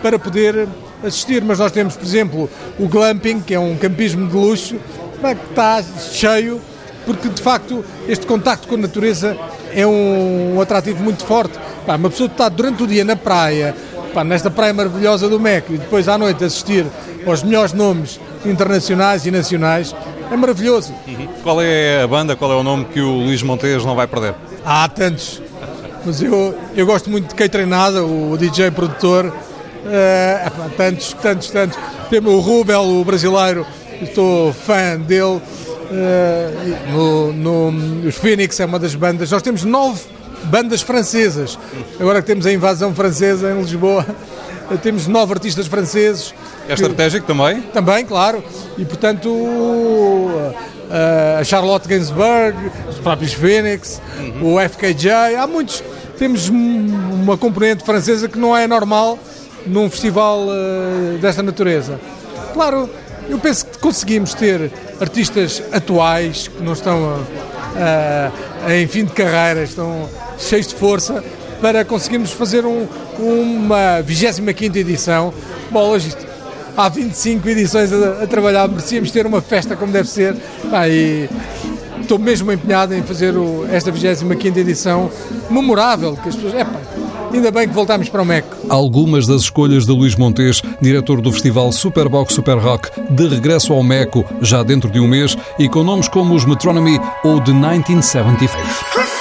para 0.00 0.18
poder 0.18 0.68
assistir. 1.04 1.42
Mas 1.42 1.58
nós 1.58 1.72
temos, 1.72 1.96
por 1.96 2.04
exemplo, 2.04 2.50
o 2.78 2.88
glamping, 2.88 3.40
que 3.40 3.54
é 3.54 3.60
um 3.60 3.76
campismo 3.76 4.28
de 4.28 4.34
luxo, 4.34 4.76
pá, 5.20 5.34
que 5.34 5.44
está 5.50 5.82
cheio, 6.12 6.60
porque 7.04 7.28
de 7.28 7.40
facto 7.40 7.84
este 8.08 8.26
contacto 8.26 8.66
com 8.68 8.74
a 8.74 8.78
natureza 8.78 9.36
é 9.72 9.86
um 9.86 10.60
atrativo 10.60 11.02
muito 11.02 11.24
forte. 11.24 11.58
Uma 11.86 12.10
pessoa 12.10 12.28
está 12.28 12.48
durante 12.48 12.82
o 12.82 12.86
dia 12.86 13.04
na 13.04 13.14
praia, 13.14 13.74
nesta 14.26 14.50
praia 14.50 14.72
maravilhosa 14.72 15.28
do 15.28 15.38
MEC, 15.38 15.74
e 15.74 15.78
depois 15.78 16.08
à 16.08 16.18
noite 16.18 16.44
assistir 16.44 16.86
aos 17.26 17.42
melhores 17.42 17.72
nomes 17.72 18.18
internacionais 18.44 19.26
e 19.26 19.30
nacionais, 19.30 19.94
é 20.30 20.36
maravilhoso. 20.36 20.94
Qual 21.42 21.60
é 21.60 22.02
a 22.02 22.06
banda, 22.06 22.34
qual 22.34 22.50
é 22.52 22.56
o 22.56 22.62
nome 22.62 22.86
que 22.86 23.00
o 23.00 23.20
Luís 23.20 23.42
Montes 23.42 23.84
não 23.84 23.94
vai 23.94 24.06
perder? 24.06 24.34
Há 24.64 24.88
tantos, 24.88 25.40
mas 26.04 26.22
eu, 26.22 26.56
eu 26.74 26.86
gosto 26.86 27.10
muito 27.10 27.28
de 27.28 27.34
Kei 27.34 27.48
Treinada, 27.48 28.04
o 28.04 28.36
DJ 28.36 28.70
produtor. 28.70 29.32
Epá, 30.46 30.68
tantos, 30.76 31.12
tantos, 31.14 31.50
tantos. 31.50 31.78
Temos 32.10 32.32
o 32.32 32.40
Rubel, 32.40 32.82
o 32.82 33.04
brasileiro, 33.04 33.66
estou 34.02 34.52
fã 34.52 34.98
dele. 34.98 35.40
Eh, 35.90 36.50
no, 36.90 37.32
no, 37.32 38.08
os 38.08 38.16
Phoenix 38.16 38.58
é 38.60 38.64
uma 38.64 38.78
das 38.78 38.94
bandas. 38.94 39.30
Nós 39.30 39.42
temos 39.42 39.62
nove 39.64 40.00
bandas 40.44 40.82
francesas. 40.82 41.58
Agora 42.00 42.20
que 42.20 42.26
temos 42.26 42.46
a 42.46 42.52
invasão 42.52 42.94
francesa 42.94 43.50
em 43.52 43.60
Lisboa, 43.60 44.04
temos 44.82 45.06
nove 45.06 45.32
artistas 45.34 45.66
franceses. 45.66 46.34
É 46.68 46.74
estratégico 46.74 47.26
também? 47.26 47.60
Também, 47.62 48.04
claro. 48.04 48.42
E 48.76 48.84
portanto, 48.84 49.30
a 51.38 51.44
Charlotte 51.44 51.88
Gainsbourg, 51.88 52.56
os 52.88 52.98
próprios 52.98 53.32
Phoenix, 53.32 54.00
o 54.42 54.58
FKJ, 54.60 55.36
há 55.38 55.46
muitos. 55.46 55.82
Temos 56.18 56.48
um- 56.48 57.22
uma 57.22 57.36
componente 57.36 57.84
francesa 57.84 58.26
que 58.28 58.38
não 58.38 58.56
é 58.56 58.66
normal 58.66 59.18
num 59.66 59.88
festival 59.90 60.46
eh, 60.50 61.18
desta 61.18 61.42
natureza. 61.42 61.98
Claro, 62.52 62.88
eu 63.28 63.38
penso 63.38 63.66
que 63.66 63.78
conseguimos 63.78 64.34
ter 64.34 64.70
artistas 65.00 65.62
atuais 65.72 66.48
que 66.48 66.62
não 66.62 66.72
estão 66.72 67.24
a- 67.76 68.72
em 68.74 68.86
fim 68.86 69.04
de 69.04 69.12
carreira, 69.12 69.62
estão 69.64 70.08
cheios 70.38 70.68
de 70.68 70.74
força 70.74 71.22
para 71.60 71.84
conseguirmos 71.84 72.32
fazer 72.32 72.64
um- 72.64 72.86
uma 73.18 74.00
25 74.02 74.78
edição. 74.78 75.32
Bolas, 75.70 76.04
isto, 76.06 76.24
há 76.76 76.88
25 76.88 77.48
edições 77.48 77.92
a, 77.92 78.22
a 78.22 78.26
trabalhar, 78.26 78.68
merecíamos 78.68 79.10
ter 79.10 79.26
uma 79.26 79.40
festa 79.40 79.74
como 79.76 79.92
deve 79.92 80.08
ser. 80.08 80.34
Pá, 80.70 80.88
e 80.88 81.28
estou 82.00 82.18
mesmo 82.18 82.52
empenhado 82.52 82.94
em 82.94 83.02
fazer 83.02 83.36
o- 83.36 83.66
esta 83.72 83.90
25 83.90 84.58
edição 84.58 85.10
memorável, 85.50 86.16
que 86.16 86.28
as 86.28 86.36
pessoas. 86.36 86.54
Epá, 86.54 86.75
ainda 87.32 87.50
bem 87.50 87.68
que 87.68 87.74
voltámos 87.74 88.08
para 88.08 88.22
o 88.22 88.24
MEC. 88.24 88.46
Algumas 88.68 89.26
das 89.26 89.42
escolhas 89.42 89.86
de 89.86 89.92
Luís 89.92 90.16
Montes, 90.16 90.62
diretor 90.80 91.20
do 91.20 91.32
festival 91.32 91.72
Superbox 91.72 92.34
Super 92.34 92.58
Rock, 92.58 92.90
de 93.10 93.28
regresso 93.28 93.72
ao 93.72 93.82
Meco, 93.82 94.24
já 94.40 94.62
dentro 94.62 94.90
de 94.90 95.00
um 95.00 95.08
mês, 95.08 95.36
e 95.58 95.68
com 95.68 95.82
nomes 95.82 96.08
como 96.08 96.34
os 96.34 96.44
Metronomy 96.44 97.00
ou 97.24 97.40
The 97.40 97.52
1975. 97.52 99.15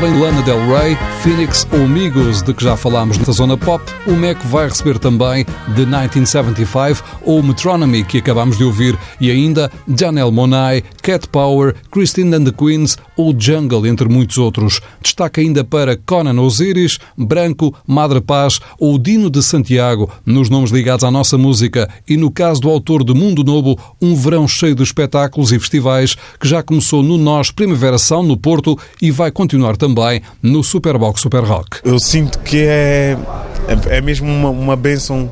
De 0.00 0.08
Lana 0.08 0.40
Del 0.40 0.66
Rey, 0.66 0.96
Phoenix 1.22 1.68
ou 1.70 1.86
Migos, 1.86 2.40
de 2.40 2.54
que 2.54 2.64
já 2.64 2.78
falámos 2.78 3.18
na 3.18 3.30
zona 3.30 3.54
pop, 3.54 3.84
o 4.06 4.12
MEC 4.12 4.40
vai 4.46 4.66
receber 4.66 4.98
também 4.98 5.44
The 5.76 5.84
1975 5.84 7.04
ou 7.26 7.42
Metronomy, 7.42 8.02
que 8.04 8.16
acabámos 8.16 8.56
de 8.56 8.64
ouvir, 8.64 8.98
e 9.20 9.30
ainda 9.30 9.70
Janelle 9.86 10.32
Monáe, 10.32 10.82
Cat 11.02 11.28
Power, 11.28 11.74
Christine 11.90 12.34
and 12.34 12.44
the 12.44 12.52
Queens 12.52 12.96
ou 13.18 13.34
Jungle, 13.38 13.86
entre 13.86 14.08
muitos 14.08 14.38
outros. 14.38 14.80
Destaca 15.02 15.42
ainda 15.42 15.62
para 15.62 15.94
Conan 15.94 16.40
Osiris, 16.40 16.98
Branco, 17.18 17.74
Madre 17.86 18.22
Paz 18.22 18.58
ou 18.78 18.98
Dino 18.98 19.28
de 19.28 19.42
Santiago, 19.42 20.10
nos 20.24 20.48
nomes 20.48 20.70
ligados 20.70 21.04
à 21.04 21.10
nossa 21.10 21.36
música, 21.36 21.86
e 22.08 22.16
no 22.16 22.30
caso 22.30 22.62
do 22.62 22.70
autor 22.70 23.04
de 23.04 23.12
Mundo 23.12 23.44
Novo, 23.44 23.78
um 24.00 24.14
verão 24.14 24.48
cheio 24.48 24.74
de 24.74 24.82
espetáculos 24.82 25.52
e 25.52 25.58
festivais 25.58 26.16
que 26.40 26.48
já 26.48 26.62
começou 26.62 27.02
no 27.02 27.18
Nós 27.18 27.50
Primavera 27.50 27.98
Sound, 27.98 28.26
no 28.26 28.38
Porto, 28.38 28.78
e 29.02 29.10
vai 29.10 29.30
continuar 29.30 29.76
também 29.76 30.22
no 30.42 30.64
Superbox 31.18 31.20
Super 31.20 31.44
Rock. 31.44 31.80
Eu 31.84 31.98
sinto 31.98 32.38
que 32.40 32.64
é, 32.64 33.16
é, 33.68 33.98
é 33.98 34.00
mesmo 34.00 34.28
uma, 34.28 34.50
uma 34.50 34.76
benção 34.76 35.30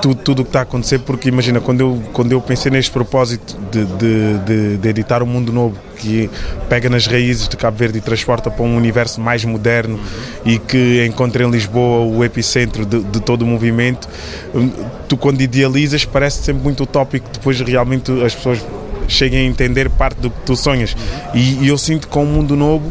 tudo, 0.00 0.14
tudo 0.22 0.40
o 0.40 0.44
que 0.44 0.48
está 0.48 0.60
a 0.60 0.62
acontecer, 0.62 0.98
porque 1.00 1.28
imagina, 1.28 1.60
quando 1.60 1.80
eu, 1.80 2.02
quando 2.12 2.32
eu 2.32 2.40
pensei 2.40 2.70
neste 2.72 2.90
propósito 2.90 3.56
de, 3.70 3.84
de, 3.84 4.38
de, 4.38 4.76
de 4.78 4.88
editar 4.88 5.22
um 5.22 5.26
mundo 5.26 5.52
novo, 5.52 5.76
que 5.96 6.30
pega 6.68 6.88
nas 6.88 7.06
raízes 7.06 7.46
de 7.48 7.56
Cabo 7.56 7.76
Verde 7.76 7.98
e 7.98 8.00
transporta 8.00 8.50
para 8.50 8.64
um 8.64 8.76
universo 8.76 9.20
mais 9.20 9.44
moderno 9.44 10.00
e 10.44 10.58
que 10.58 11.04
encontra 11.06 11.44
em 11.44 11.50
Lisboa 11.50 12.06
o 12.06 12.24
epicentro 12.24 12.86
de, 12.86 13.02
de 13.02 13.20
todo 13.20 13.42
o 13.42 13.46
movimento, 13.46 14.08
hum, 14.54 14.70
tu 15.08 15.16
quando 15.16 15.42
idealizas 15.42 16.04
parece 16.04 16.42
sempre 16.42 16.62
muito 16.62 16.84
utópico, 16.84 17.28
depois 17.30 17.60
realmente 17.60 18.10
as 18.24 18.34
pessoas 18.34 18.64
cheguem 19.06 19.40
a 19.40 19.44
entender 19.44 19.90
parte 19.90 20.18
do 20.20 20.30
que 20.30 20.40
tu 20.46 20.56
sonhas. 20.56 20.96
E, 21.34 21.64
e 21.64 21.68
eu 21.68 21.76
sinto 21.76 22.06
que 22.06 22.12
com 22.12 22.22
o 22.22 22.26
mundo 22.26 22.56
novo 22.56 22.90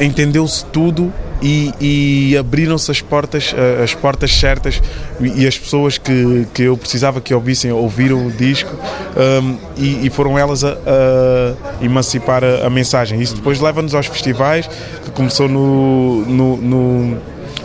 entendeu-se 0.00 0.64
tudo 0.66 1.12
e, 1.40 1.72
e 1.80 2.36
abriram-se 2.36 2.90
as 2.90 3.00
portas, 3.00 3.54
eh, 3.56 3.82
as 3.82 3.94
portas 3.94 4.32
certas 4.32 4.82
e 5.20 5.46
as 5.46 5.56
pessoas 5.56 5.96
que, 5.96 6.46
que 6.52 6.64
eu 6.64 6.76
precisava 6.76 7.20
que 7.20 7.32
ouvissem 7.32 7.70
ouviram 7.72 8.26
o 8.26 8.30
disco 8.30 8.74
um, 9.16 9.56
e, 9.76 10.06
e 10.06 10.10
foram 10.10 10.38
elas 10.38 10.64
a, 10.64 10.72
a 10.72 11.84
emancipar 11.84 12.42
a, 12.42 12.66
a 12.66 12.70
mensagem. 12.70 13.20
Isso 13.20 13.36
depois 13.36 13.60
leva-nos 13.60 13.94
aos 13.94 14.06
festivais, 14.06 14.68
que 15.04 15.10
começou 15.12 15.48
no, 15.48 16.24
no, 16.26 16.56
no 16.56 17.18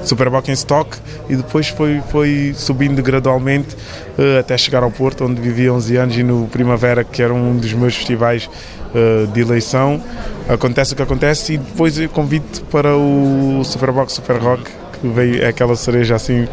Superboc 0.04 0.48
em 0.50 0.54
Stock 0.54 0.98
e 1.30 1.36
depois 1.36 1.68
foi, 1.70 2.02
foi 2.12 2.54
subindo 2.56 3.02
gradualmente 3.02 3.76
eh, 4.18 4.40
até 4.40 4.58
chegar 4.58 4.84
ao 4.84 4.92
Porto, 4.92 5.26
onde 5.26 5.42
vivi 5.42 5.70
11 5.70 5.96
anos, 5.98 6.18
e 6.18 6.24
no 6.24 6.48
Primavera, 6.48 7.04
que 7.04 7.22
era 7.22 7.34
um 7.34 7.56
dos 7.58 7.74
meus 7.74 7.96
festivais 7.96 8.50
eh, 8.94 9.26
de 9.34 9.42
eleição. 9.42 10.02
Acontece 10.50 10.94
o 10.94 10.96
que 10.96 11.02
acontece 11.02 11.54
e 11.54 11.58
depois 11.58 11.98
eu 11.98 12.10
convido 12.10 12.46
para 12.70 12.96
o 12.96 13.62
Superbox 13.64 14.14
Super 14.14 14.38
Rock, 14.38 14.64
que 15.02 15.08
veio 15.08 15.42
é 15.44 15.48
aquela 15.48 15.76
cereja 15.76 16.16
assim 16.16 16.48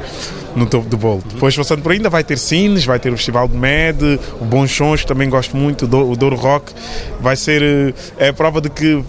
no 0.56 0.66
topo 0.66 0.88
do 0.88 0.96
bolo. 0.96 1.22
Depois, 1.32 1.56
passando 1.56 1.80
por 1.82 1.92
ainda 1.92 2.08
vai 2.10 2.24
ter 2.24 2.36
cines, 2.38 2.84
vai 2.84 2.98
ter 2.98 3.12
o 3.12 3.16
Festival 3.16 3.46
de 3.46 3.56
Med, 3.56 4.18
o 4.40 4.44
Bons 4.44 4.70
Sons, 4.72 5.02
que 5.02 5.06
também 5.06 5.28
gosto 5.28 5.56
muito, 5.56 5.86
o 5.86 6.10
o 6.10 6.16
Douro 6.16 6.34
Rock. 6.36 6.72
Vai 7.20 7.36
ser. 7.36 7.62
eh, 7.62 7.94
É 8.18 8.28
a 8.28 8.32
prova 8.32 8.60
de 8.60 8.68
que, 8.68 9.00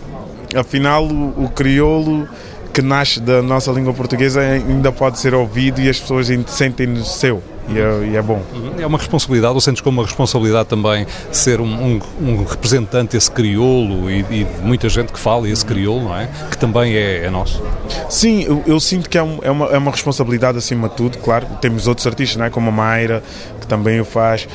afinal, 0.56 1.06
o, 1.06 1.46
o 1.46 1.50
crioulo 1.50 2.28
que 2.74 2.82
nasce 2.82 3.20
da 3.20 3.42
nossa 3.42 3.72
língua 3.72 3.94
portuguesa 3.94 4.40
ainda 4.42 4.92
pode 4.92 5.20
ser 5.20 5.34
ouvido 5.34 5.82
e 5.82 5.90
as 5.90 6.00
pessoas 6.00 6.28
sentem-no 6.48 7.04
seu. 7.04 7.42
E 7.70 7.78
é, 7.80 8.10
e 8.14 8.18
é 8.18 8.22
bom. 8.22 8.42
É 8.80 8.86
uma 8.86 8.98
responsabilidade, 8.98 9.54
ou 9.54 9.62
sentes 9.62 9.82
como 9.82 10.00
uma 10.02 10.06
responsabilidade 10.06 10.68
também 10.68 11.06
ser 11.32 11.62
um, 11.62 11.66
um- 11.66 12.00
um 12.20 12.44
representante 12.44 13.12
desse 13.12 13.30
crioulo 13.32 14.10
e, 14.10 14.20
e 14.30 14.44
de 14.44 14.62
muita 14.62 14.90
gente 14.90 15.14
que 15.14 15.20
fala 15.20 15.48
esse 15.48 15.64
crioulo, 15.64 16.06
não 16.06 16.18
é? 16.18 16.28
Que 16.50 16.58
também 16.58 16.96
é, 16.96 17.26
é 17.26 17.30
nosso. 17.30 17.62
Sim, 18.10 18.44
eu, 18.44 18.64
eu 18.66 18.80
sinto 18.80 19.10
que 19.10 19.18
é, 19.18 19.24
um- 19.24 19.40
é 19.44 19.52
uma, 19.52 19.66
é 19.68 19.78
uma 19.78 19.92
responsabilidade 19.92 20.58
acima 20.58 20.90
de 20.90 20.96
tudo, 20.96 21.18
claro. 21.20 21.46
Temos 21.62 21.88
outros 21.88 22.06
artistas, 22.08 22.36
não 22.38 22.46
é? 22.46 22.50
como 22.50 22.70
a 22.70 22.72
Mayra, 22.72 23.24
que 23.62 23.68
também 23.68 24.02
o 24.02 24.06
faz, 24.06 24.48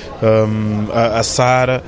a, 0.93 1.21
a 1.21 1.23
Sara, 1.23 1.83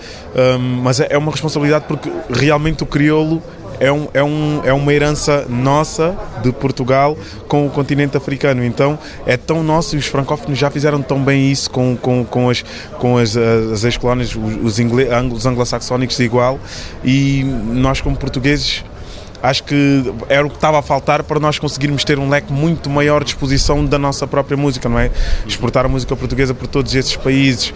mas 0.82 1.00
é, 1.00 1.08
é 1.10 1.18
uma 1.18 1.32
responsabilidade 1.32 1.84
porque 1.88 2.10
realmente 2.30 2.82
o 2.84 2.86
crioulo 2.86 3.42
é, 3.80 3.90
um, 3.92 4.08
é, 4.12 4.22
um, 4.22 4.60
é 4.64 4.72
uma 4.72 4.92
herança 4.92 5.46
nossa 5.48 6.16
de 6.42 6.52
Portugal 6.52 7.16
com 7.46 7.66
o 7.66 7.70
continente 7.70 8.16
africano. 8.16 8.64
Então 8.64 8.98
é 9.26 9.36
tão 9.36 9.62
nosso 9.62 9.96
e 9.96 9.98
os 9.98 10.06
francófonos 10.06 10.58
já 10.58 10.70
fizeram 10.70 11.00
tão 11.02 11.22
bem 11.22 11.50
isso 11.50 11.70
com, 11.70 11.96
com, 11.96 12.24
com 12.24 12.50
as, 12.50 12.64
com 12.98 13.16
as, 13.16 13.36
as 13.36 13.84
ex-colónias, 13.84 14.34
os, 14.34 14.78
os, 14.78 15.46
anglo-saxónicos 15.46 16.18
igual. 16.20 16.58
E 17.04 17.44
nós, 17.44 18.00
como 18.00 18.16
portugueses, 18.16 18.84
acho 19.42 19.64
que 19.64 20.12
era 20.28 20.46
o 20.46 20.50
que 20.50 20.56
estava 20.56 20.78
a 20.78 20.82
faltar 20.82 21.22
para 21.22 21.38
nós 21.38 21.58
conseguirmos 21.58 22.04
ter 22.04 22.18
um 22.18 22.28
leque 22.28 22.52
muito 22.52 22.90
maior 22.90 23.22
de 23.22 23.30
exposição 23.30 23.84
da 23.84 23.98
nossa 23.98 24.26
própria 24.26 24.56
música, 24.56 24.88
não 24.88 24.98
é? 24.98 25.10
Exportar 25.46 25.84
a 25.84 25.88
música 25.88 26.16
portuguesa 26.16 26.54
por 26.54 26.66
todos 26.66 26.94
esses 26.94 27.16
países. 27.16 27.72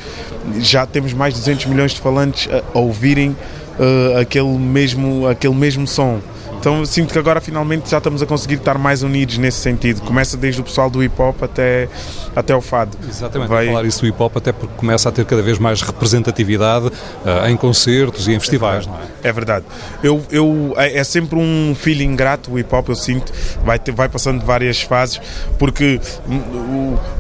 Já 0.58 0.86
temos 0.86 1.12
mais 1.12 1.34
de 1.34 1.40
200 1.40 1.66
milhões 1.66 1.92
de 1.92 2.00
falantes 2.00 2.48
a, 2.52 2.62
a 2.76 2.80
ouvirem 2.80 3.36
eh, 3.78 4.20
aquele, 4.20 4.58
mesmo, 4.58 5.26
aquele 5.26 5.54
mesmo 5.54 5.87
som. 5.87 6.20
Então 6.62 6.87
sinto 6.87 7.12
que 7.12 7.18
agora 7.18 7.40
finalmente 7.40 7.90
já 7.90 7.98
estamos 7.98 8.22
a 8.22 8.27
conseguir 8.27 8.55
estar 8.55 8.79
mais 8.79 9.03
unidos 9.03 9.37
nesse 9.37 9.59
sentido. 9.59 10.01
Começa 10.03 10.37
desde 10.37 10.61
o 10.61 10.64
pessoal 10.64 10.88
do 10.88 11.03
hip 11.03 11.20
hop 11.20 11.42
até, 11.42 11.88
até 12.37 12.55
o 12.55 12.61
fado. 12.61 12.96
Exatamente, 13.09 13.48
Vai- 13.48 13.66
falar 13.66 13.85
isso 13.85 14.01
do 14.03 14.07
hip 14.07 14.22
hop 14.22 14.37
até 14.37 14.53
porque 14.53 14.72
começa 14.77 15.09
a 15.09 15.12
ter 15.12 15.25
cada 15.25 15.42
vez 15.42 15.59
mais 15.59 15.83
representatividade 15.83 16.88
ah, 17.27 17.51
em 17.51 17.57
concertos 17.57 18.29
e 18.29 18.33
em 18.33 18.38
festivais, 18.38 18.87
não 18.87 18.94
é? 18.94 19.29
É 19.29 19.33
verdade. 19.33 19.64
Eu, 20.05 20.22
eu, 20.31 20.72
é, 20.77 20.98
é 20.98 21.03
sempre 21.03 21.37
um 21.37 21.75
feeling 21.77 22.14
grato 22.14 22.53
o 22.53 22.57
hip 22.61 22.72
hop, 22.72 22.90
eu 22.90 22.94
sinto. 22.94 23.33
Vai, 23.64 23.81
ter- 23.81 23.90
vai 23.90 24.09
passando 24.09 24.38
de 24.38 24.46
várias 24.46 24.81
fases, 24.83 25.20
porque 25.59 26.01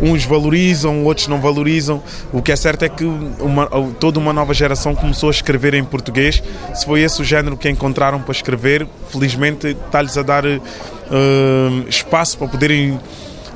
uns 0.00 0.24
valorizam, 0.24 1.04
outros 1.04 1.26
não 1.26 1.40
valorizam. 1.40 2.00
O 2.32 2.40
que 2.40 2.52
é 2.52 2.56
certo 2.56 2.84
é 2.84 2.88
que 2.88 3.02
uma- 3.04 3.66
toda 3.98 4.20
uma 4.20 4.32
nova 4.32 4.54
geração 4.54 4.94
começou 4.94 5.30
a 5.30 5.32
escrever 5.32 5.74
em 5.74 5.82
português. 5.82 6.40
Se 6.74 6.84
foi 6.86 7.00
esse 7.00 7.20
o 7.20 7.24
género 7.24 7.56
que 7.56 7.68
encontraram 7.68 8.20
para 8.22 8.30
escrever, 8.30 8.86
felizmente 9.10 9.31
está-lhes 9.34 10.16
a 10.18 10.22
dar 10.22 10.44
hum, 10.46 11.84
espaço 11.88 12.38
para 12.38 12.48
poderem 12.48 12.98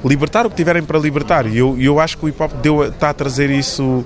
libertar 0.04 0.46
o 0.46 0.50
que 0.50 0.56
tiverem 0.56 0.82
para 0.82 0.98
libertar. 0.98 1.46
E 1.46 1.58
eu, 1.58 1.76
eu 1.78 1.98
acho 2.00 2.16
que 2.18 2.24
o 2.26 2.28
hip 2.28 2.40
hop 2.42 2.52
está 2.92 3.10
a 3.10 3.14
trazer 3.14 3.50
isso. 3.50 4.04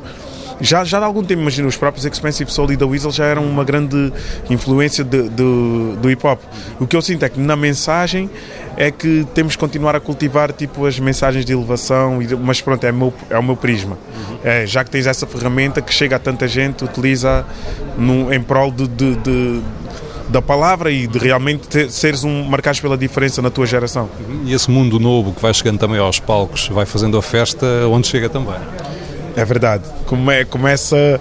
Já, 0.62 0.84
já 0.84 0.98
há 0.98 1.04
algum 1.06 1.24
tempo, 1.24 1.40
imagino, 1.40 1.66
os 1.68 1.76
próprios 1.78 2.04
Expensive 2.04 2.50
Soul 2.52 2.72
e 2.72 2.76
da 2.76 2.86
Weasel 2.86 3.10
já 3.10 3.24
eram 3.24 3.46
uma 3.46 3.64
grande 3.64 4.12
influência 4.50 5.02
de- 5.02 5.22
de- 5.30 5.96
do 5.96 6.10
hip 6.10 6.26
hop. 6.26 6.38
O 6.78 6.86
que 6.86 6.94
eu 6.94 7.00
sinto 7.00 7.24
é 7.24 7.30
que 7.30 7.40
na 7.40 7.56
mensagem 7.56 8.28
é 8.76 8.90
que 8.90 9.26
temos 9.34 9.56
que 9.56 9.58
continuar 9.60 9.96
a 9.96 10.00
cultivar 10.00 10.52
tipo 10.52 10.84
as 10.84 10.98
mensagens 10.98 11.46
de 11.46 11.52
elevação, 11.54 12.18
mas 12.42 12.60
pronto, 12.60 12.84
é 12.86 12.92
meu, 12.92 13.10
é 13.30 13.38
o 13.38 13.42
meu 13.42 13.56
prisma. 13.56 13.96
É, 14.44 14.66
já 14.66 14.84
que 14.84 14.90
tens 14.90 15.06
essa 15.06 15.26
ferramenta 15.26 15.80
que 15.80 15.94
chega 15.94 16.16
a 16.16 16.18
tanta 16.18 16.46
gente, 16.46 16.84
utiliza 16.84 17.46
num- 17.96 18.30
em 18.30 18.42
prol 18.42 18.70
de- 18.70 18.86
de- 18.86 19.62
da 20.30 20.40
palavra 20.40 20.90
e 20.90 21.06
de 21.06 21.18
realmente 21.18 21.68
ter- 21.68 21.90
seres 21.90 22.24
um 22.24 22.44
marcados 22.44 22.80
pela 22.80 22.96
diferença 22.96 23.42
na 23.42 23.50
tua 23.50 23.66
geração. 23.66 24.08
E 24.44 24.52
esse 24.54 24.70
mundo 24.70 24.98
novo 24.98 25.32
que 25.32 25.42
vai 25.42 25.52
chegando 25.52 25.78
também 25.78 25.98
aos 25.98 26.18
palcos 26.20 26.68
vai 26.68 26.86
fazendo 26.86 27.18
a 27.18 27.22
festa 27.22 27.66
onde 27.90 28.06
chega 28.06 28.28
também. 28.28 28.54
É 29.36 29.44
verdade. 29.44 29.84
Come- 30.06 30.44
começa 30.46 31.20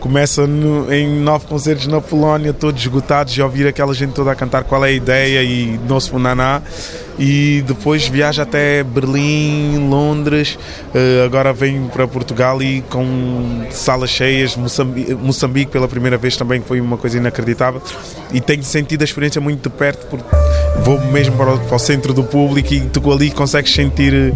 começa 0.00 0.46
no- 0.46 0.92
em 0.92 1.08
nove 1.08 1.46
concertos 1.46 1.88
na 1.88 2.00
Polónia, 2.00 2.52
todos 2.52 2.80
esgotados, 2.80 3.36
e 3.36 3.42
ouvir 3.42 3.66
aquela 3.66 3.92
gente 3.92 4.12
toda 4.12 4.30
a 4.30 4.34
cantar 4.34 4.62
qual 4.62 4.84
é 4.84 4.88
a 4.88 4.92
ideia 4.92 5.42
e 5.42 5.78
Nosso 5.88 6.10
Funaná. 6.10 6.62
E 7.18 7.64
depois 7.66 8.06
viaja 8.06 8.44
até 8.44 8.82
Berlim, 8.84 9.88
Londres, 9.88 10.56
eh, 10.94 11.24
agora 11.24 11.52
vem 11.52 11.88
para 11.88 12.06
Portugal 12.06 12.62
e 12.62 12.80
com 12.82 13.66
salas 13.70 14.10
cheias, 14.10 14.56
Moçambique, 14.56 15.14
Moçambique 15.14 15.72
pela 15.72 15.88
primeira 15.88 16.16
vez 16.16 16.36
também 16.36 16.60
foi 16.60 16.80
uma 16.80 16.96
coisa 16.96 17.18
inacreditável. 17.18 17.82
E 18.32 18.40
tenho 18.40 18.62
sentido 18.62 19.02
a 19.02 19.04
experiência 19.04 19.40
muito 19.40 19.68
de 19.68 19.76
perto, 19.76 20.06
porque 20.06 20.24
vou 20.82 21.00
mesmo 21.06 21.36
para 21.36 21.54
o, 21.54 21.58
para 21.58 21.76
o 21.76 21.78
centro 21.78 22.14
do 22.14 22.22
público 22.22 22.72
e 22.72 22.80
tu 22.80 23.12
ali 23.12 23.30
consegues 23.30 23.72
sentir 23.72 24.32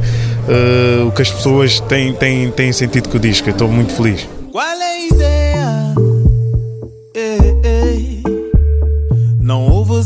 eh, 0.48 1.04
o 1.06 1.12
que 1.12 1.22
as 1.22 1.30
pessoas 1.30 1.78
têm, 1.80 2.12
têm, 2.14 2.50
têm 2.50 2.72
sentido 2.72 3.08
com 3.08 3.16
o 3.16 3.20
disco. 3.20 3.48
Estou 3.48 3.68
muito 3.68 3.92
feliz. 3.92 4.28
Qual 4.50 4.64
é 4.64 4.84
a 4.84 5.06
ideia? 5.06 5.94
Ei, 7.14 7.60
ei. 7.64 7.71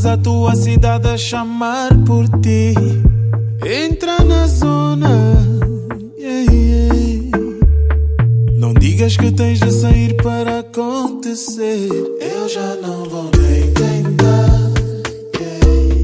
A 0.09 0.17
tua 0.17 0.55
cidade 0.55 1.09
a 1.09 1.19
chamar 1.19 1.93
por 2.07 2.29
ti. 2.41 2.73
Entra 3.65 4.23
na 4.25 4.47
zona. 4.47 5.09
Ei, 6.17 6.47
ei. 6.49 7.31
Não 8.55 8.73
digas 8.73 9.17
que 9.17 9.33
tens 9.33 9.59
de 9.59 9.71
sair 9.71 10.15
para 10.23 10.61
acontecer. 10.61 11.89
Eu 12.21 12.49
já 12.49 12.77
não 12.77 13.05
vou 13.05 13.31
nem 13.37 13.73
tentar. 13.73 14.73
ei. 15.41 16.03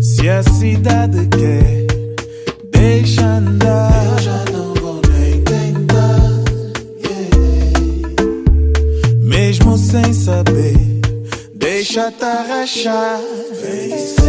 Se 0.00 0.28
a 0.28 0.42
cidade 0.44 1.26
quer, 1.26 1.86
deixa 2.70 3.26
andar. 3.26 4.06
Eu 4.06 4.18
já 4.18 4.44
não 4.52 4.72
vou 4.74 5.00
nem 5.10 5.42
tentar. 5.42 6.30
Mesmo 9.20 9.76
sem 9.76 10.12
saber, 10.12 10.81
deixa-te 11.82 12.24
arrachar. 12.24 13.18
Vem, 13.60 14.21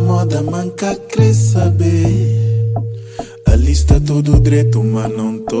na 0.00 0.06
moda, 0.06 0.42
manca 0.42 0.96
querer 0.96 1.34
saber. 1.34 2.72
A 3.46 3.54
lista 3.54 4.00
tudo 4.00 4.40
direito, 4.40 4.82
mas 4.82 5.14
não 5.14 5.38
tô 5.40 5.59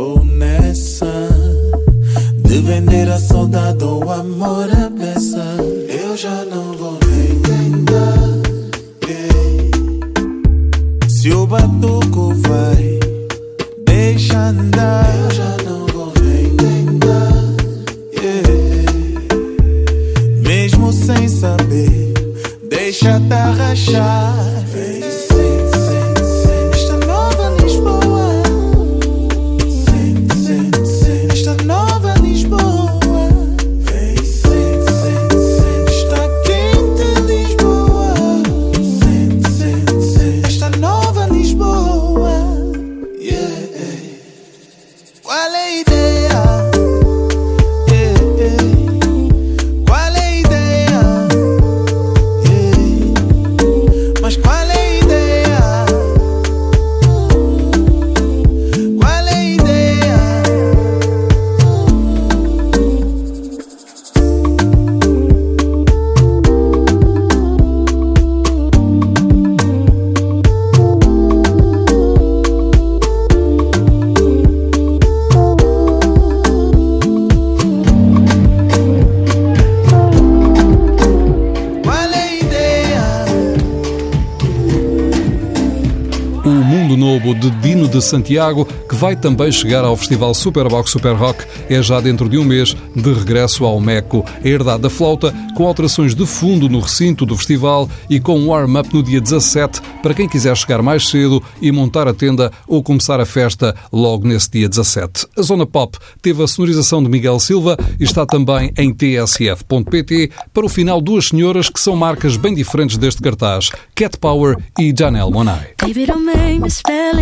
de 87.40 87.50
Dino 87.50 87.88
de 87.88 88.00
Santiago, 88.02 88.66
que 88.88 88.94
vai 88.94 89.16
também 89.16 89.50
chegar 89.50 89.84
ao 89.84 89.96
Festival 89.96 90.34
Superbox 90.34 90.90
Super 90.90 91.14
Rock. 91.16 91.44
É 91.68 91.82
já 91.82 92.00
dentro 92.00 92.28
de 92.28 92.36
um 92.36 92.44
mês, 92.44 92.76
de 92.94 93.12
regresso 93.12 93.64
ao 93.64 93.80
MECO. 93.80 94.24
A 94.44 94.46
herdade 94.46 94.82
da 94.82 94.90
flauta, 94.90 95.34
com 95.56 95.66
alterações 95.66 96.14
de 96.14 96.26
fundo 96.26 96.68
no 96.68 96.80
recinto 96.80 97.24
do 97.24 97.36
festival 97.36 97.88
e 98.08 98.20
com 98.20 98.38
um 98.38 98.48
warm-up 98.48 98.92
no 98.94 99.02
dia 99.02 99.20
17, 99.20 99.80
para 100.02 100.14
quem 100.14 100.28
quiser 100.28 100.56
chegar 100.56 100.82
mais 100.82 101.08
cedo 101.08 101.42
e 101.60 101.72
montar 101.72 102.06
a 102.06 102.14
tenda 102.14 102.52
ou 102.68 102.82
começar 102.82 103.18
a 103.20 103.26
festa 103.26 103.74
logo 103.92 104.28
nesse 104.28 104.50
dia 104.50 104.68
17. 104.68 105.26
A 105.36 105.42
Zona 105.42 105.66
Pop 105.66 105.96
teve 106.20 106.42
a 106.42 106.46
sonorização 106.46 107.02
de 107.02 107.08
Miguel 107.08 107.40
Silva 107.40 107.76
e 107.98 108.04
está 108.04 108.26
também 108.26 108.70
em 108.76 108.92
tsf.pt 108.92 110.30
para 110.52 110.66
o 110.66 110.68
final 110.68 111.00
duas 111.00 111.28
senhoras 111.28 111.70
que 111.70 111.80
são 111.80 111.96
marcas 111.96 112.36
bem 112.36 112.54
diferentes 112.54 112.96
deste 112.96 113.22
cartaz, 113.22 113.70
Cat 113.94 114.18
Power 114.18 114.56
e 114.78 114.94
Janelle 114.96 115.30
Monáe. 115.30 115.68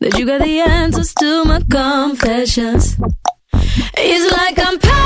That 0.00 0.18
you 0.18 0.26
got 0.26 0.42
the 0.42 0.60
answers 0.60 1.14
to 1.14 1.44
my 1.44 1.60
confessions. 1.70 2.96
It's 3.96 4.32
like 4.32 4.58
I'm. 4.58 4.99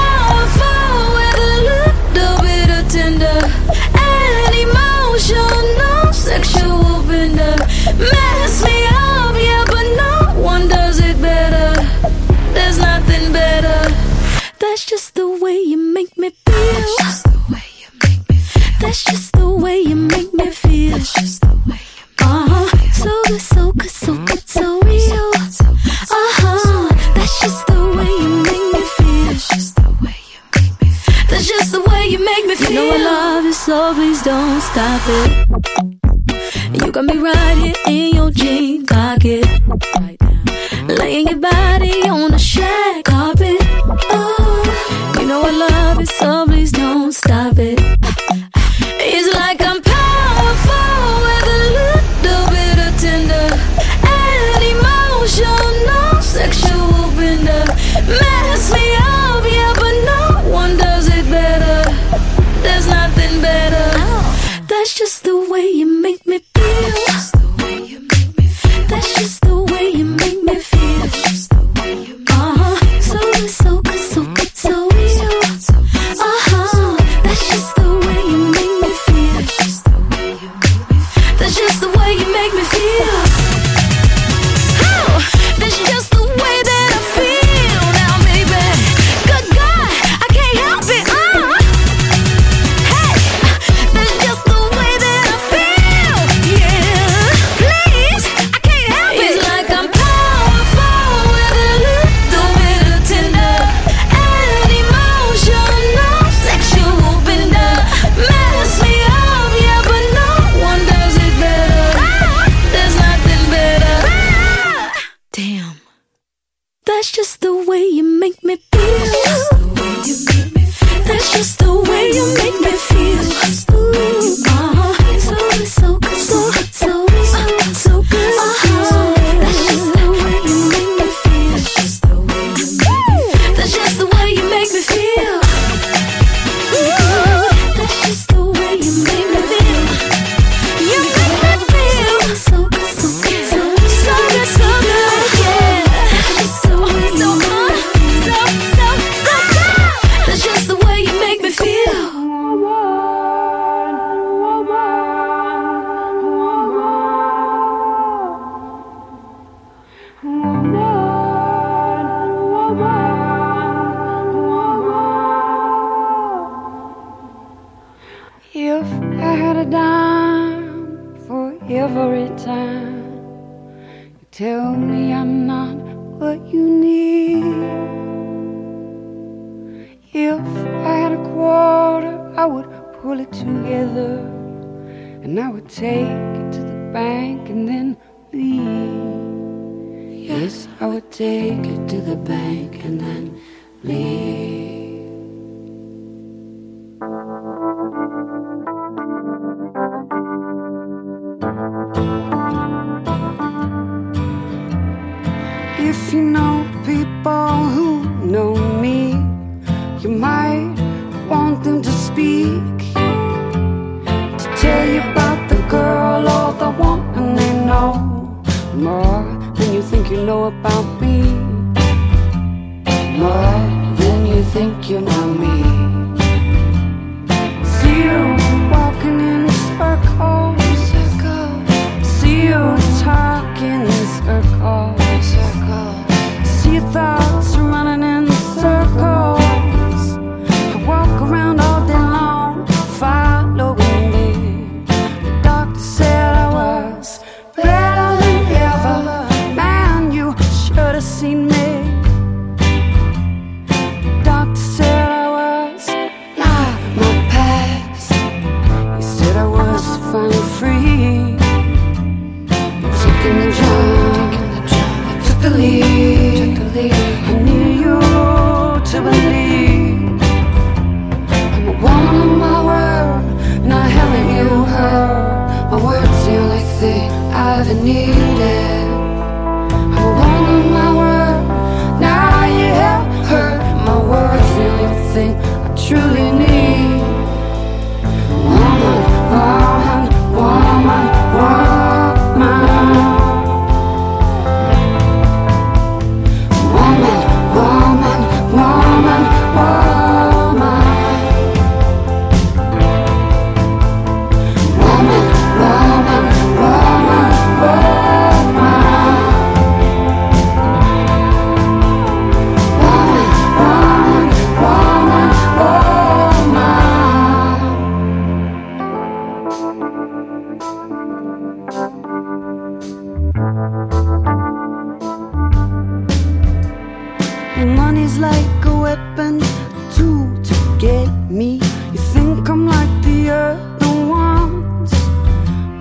And 327.64 327.76
money's 327.76 328.18
like 328.18 328.64
a 328.66 328.76
weapon, 328.76 329.40
a 329.40 329.92
tool 329.96 330.28
to 330.42 330.54
get 330.78 331.08
me. 331.30 331.54
You 331.94 332.00
think 332.12 332.46
I'm 332.50 332.66
like 332.66 332.92
the 333.02 333.30
other 333.30 334.06
ones? 334.06 334.92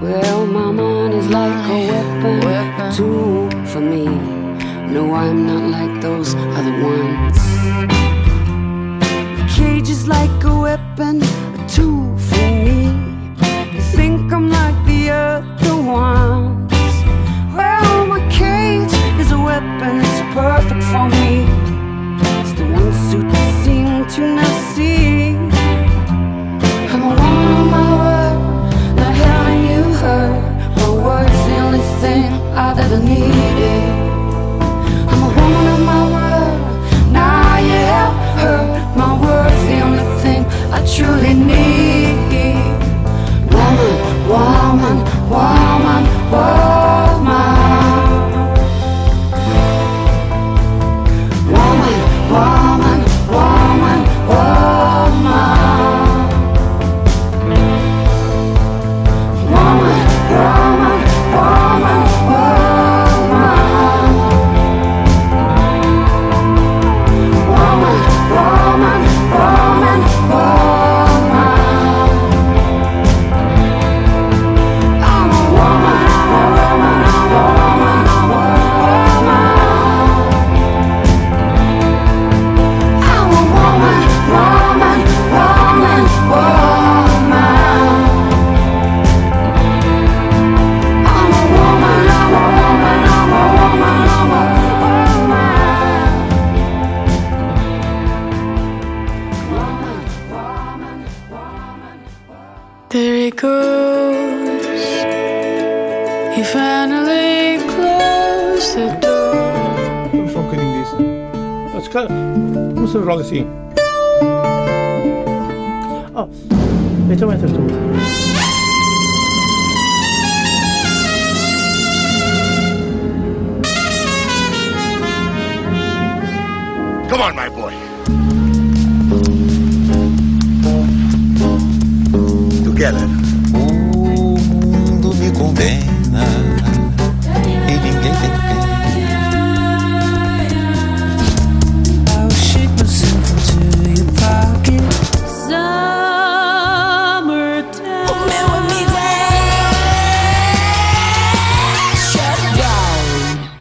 Well, 0.01 0.47
my 0.47 0.71
money's 0.71 1.27
like 1.27 1.69
a 1.77 1.79
weapon, 1.91 2.39
a 2.79 2.89
tool 2.95 3.49
for 3.65 3.81
me. 3.81 4.05
No, 4.93 5.13
I'm 5.13 5.45
not 5.45 5.63
like 5.77 6.01
those 6.01 6.35
other 6.57 6.75
ones. 6.81 7.37
The 9.39 9.45
cage 9.53 9.89
is 9.89 10.07
like 10.07 10.41
a 10.45 10.55
weapon, 10.57 11.21
a 11.21 11.67
tool 11.67 12.17
for 12.17 12.47
me. 12.65 12.79
You 13.75 13.81
think 13.97 14.31
I'm 14.31 14.49
like 14.49 14.85
the 14.85 15.09
other 15.09 15.75
ones? 15.75 16.32
truly 40.95 41.33
need. 41.33 41.72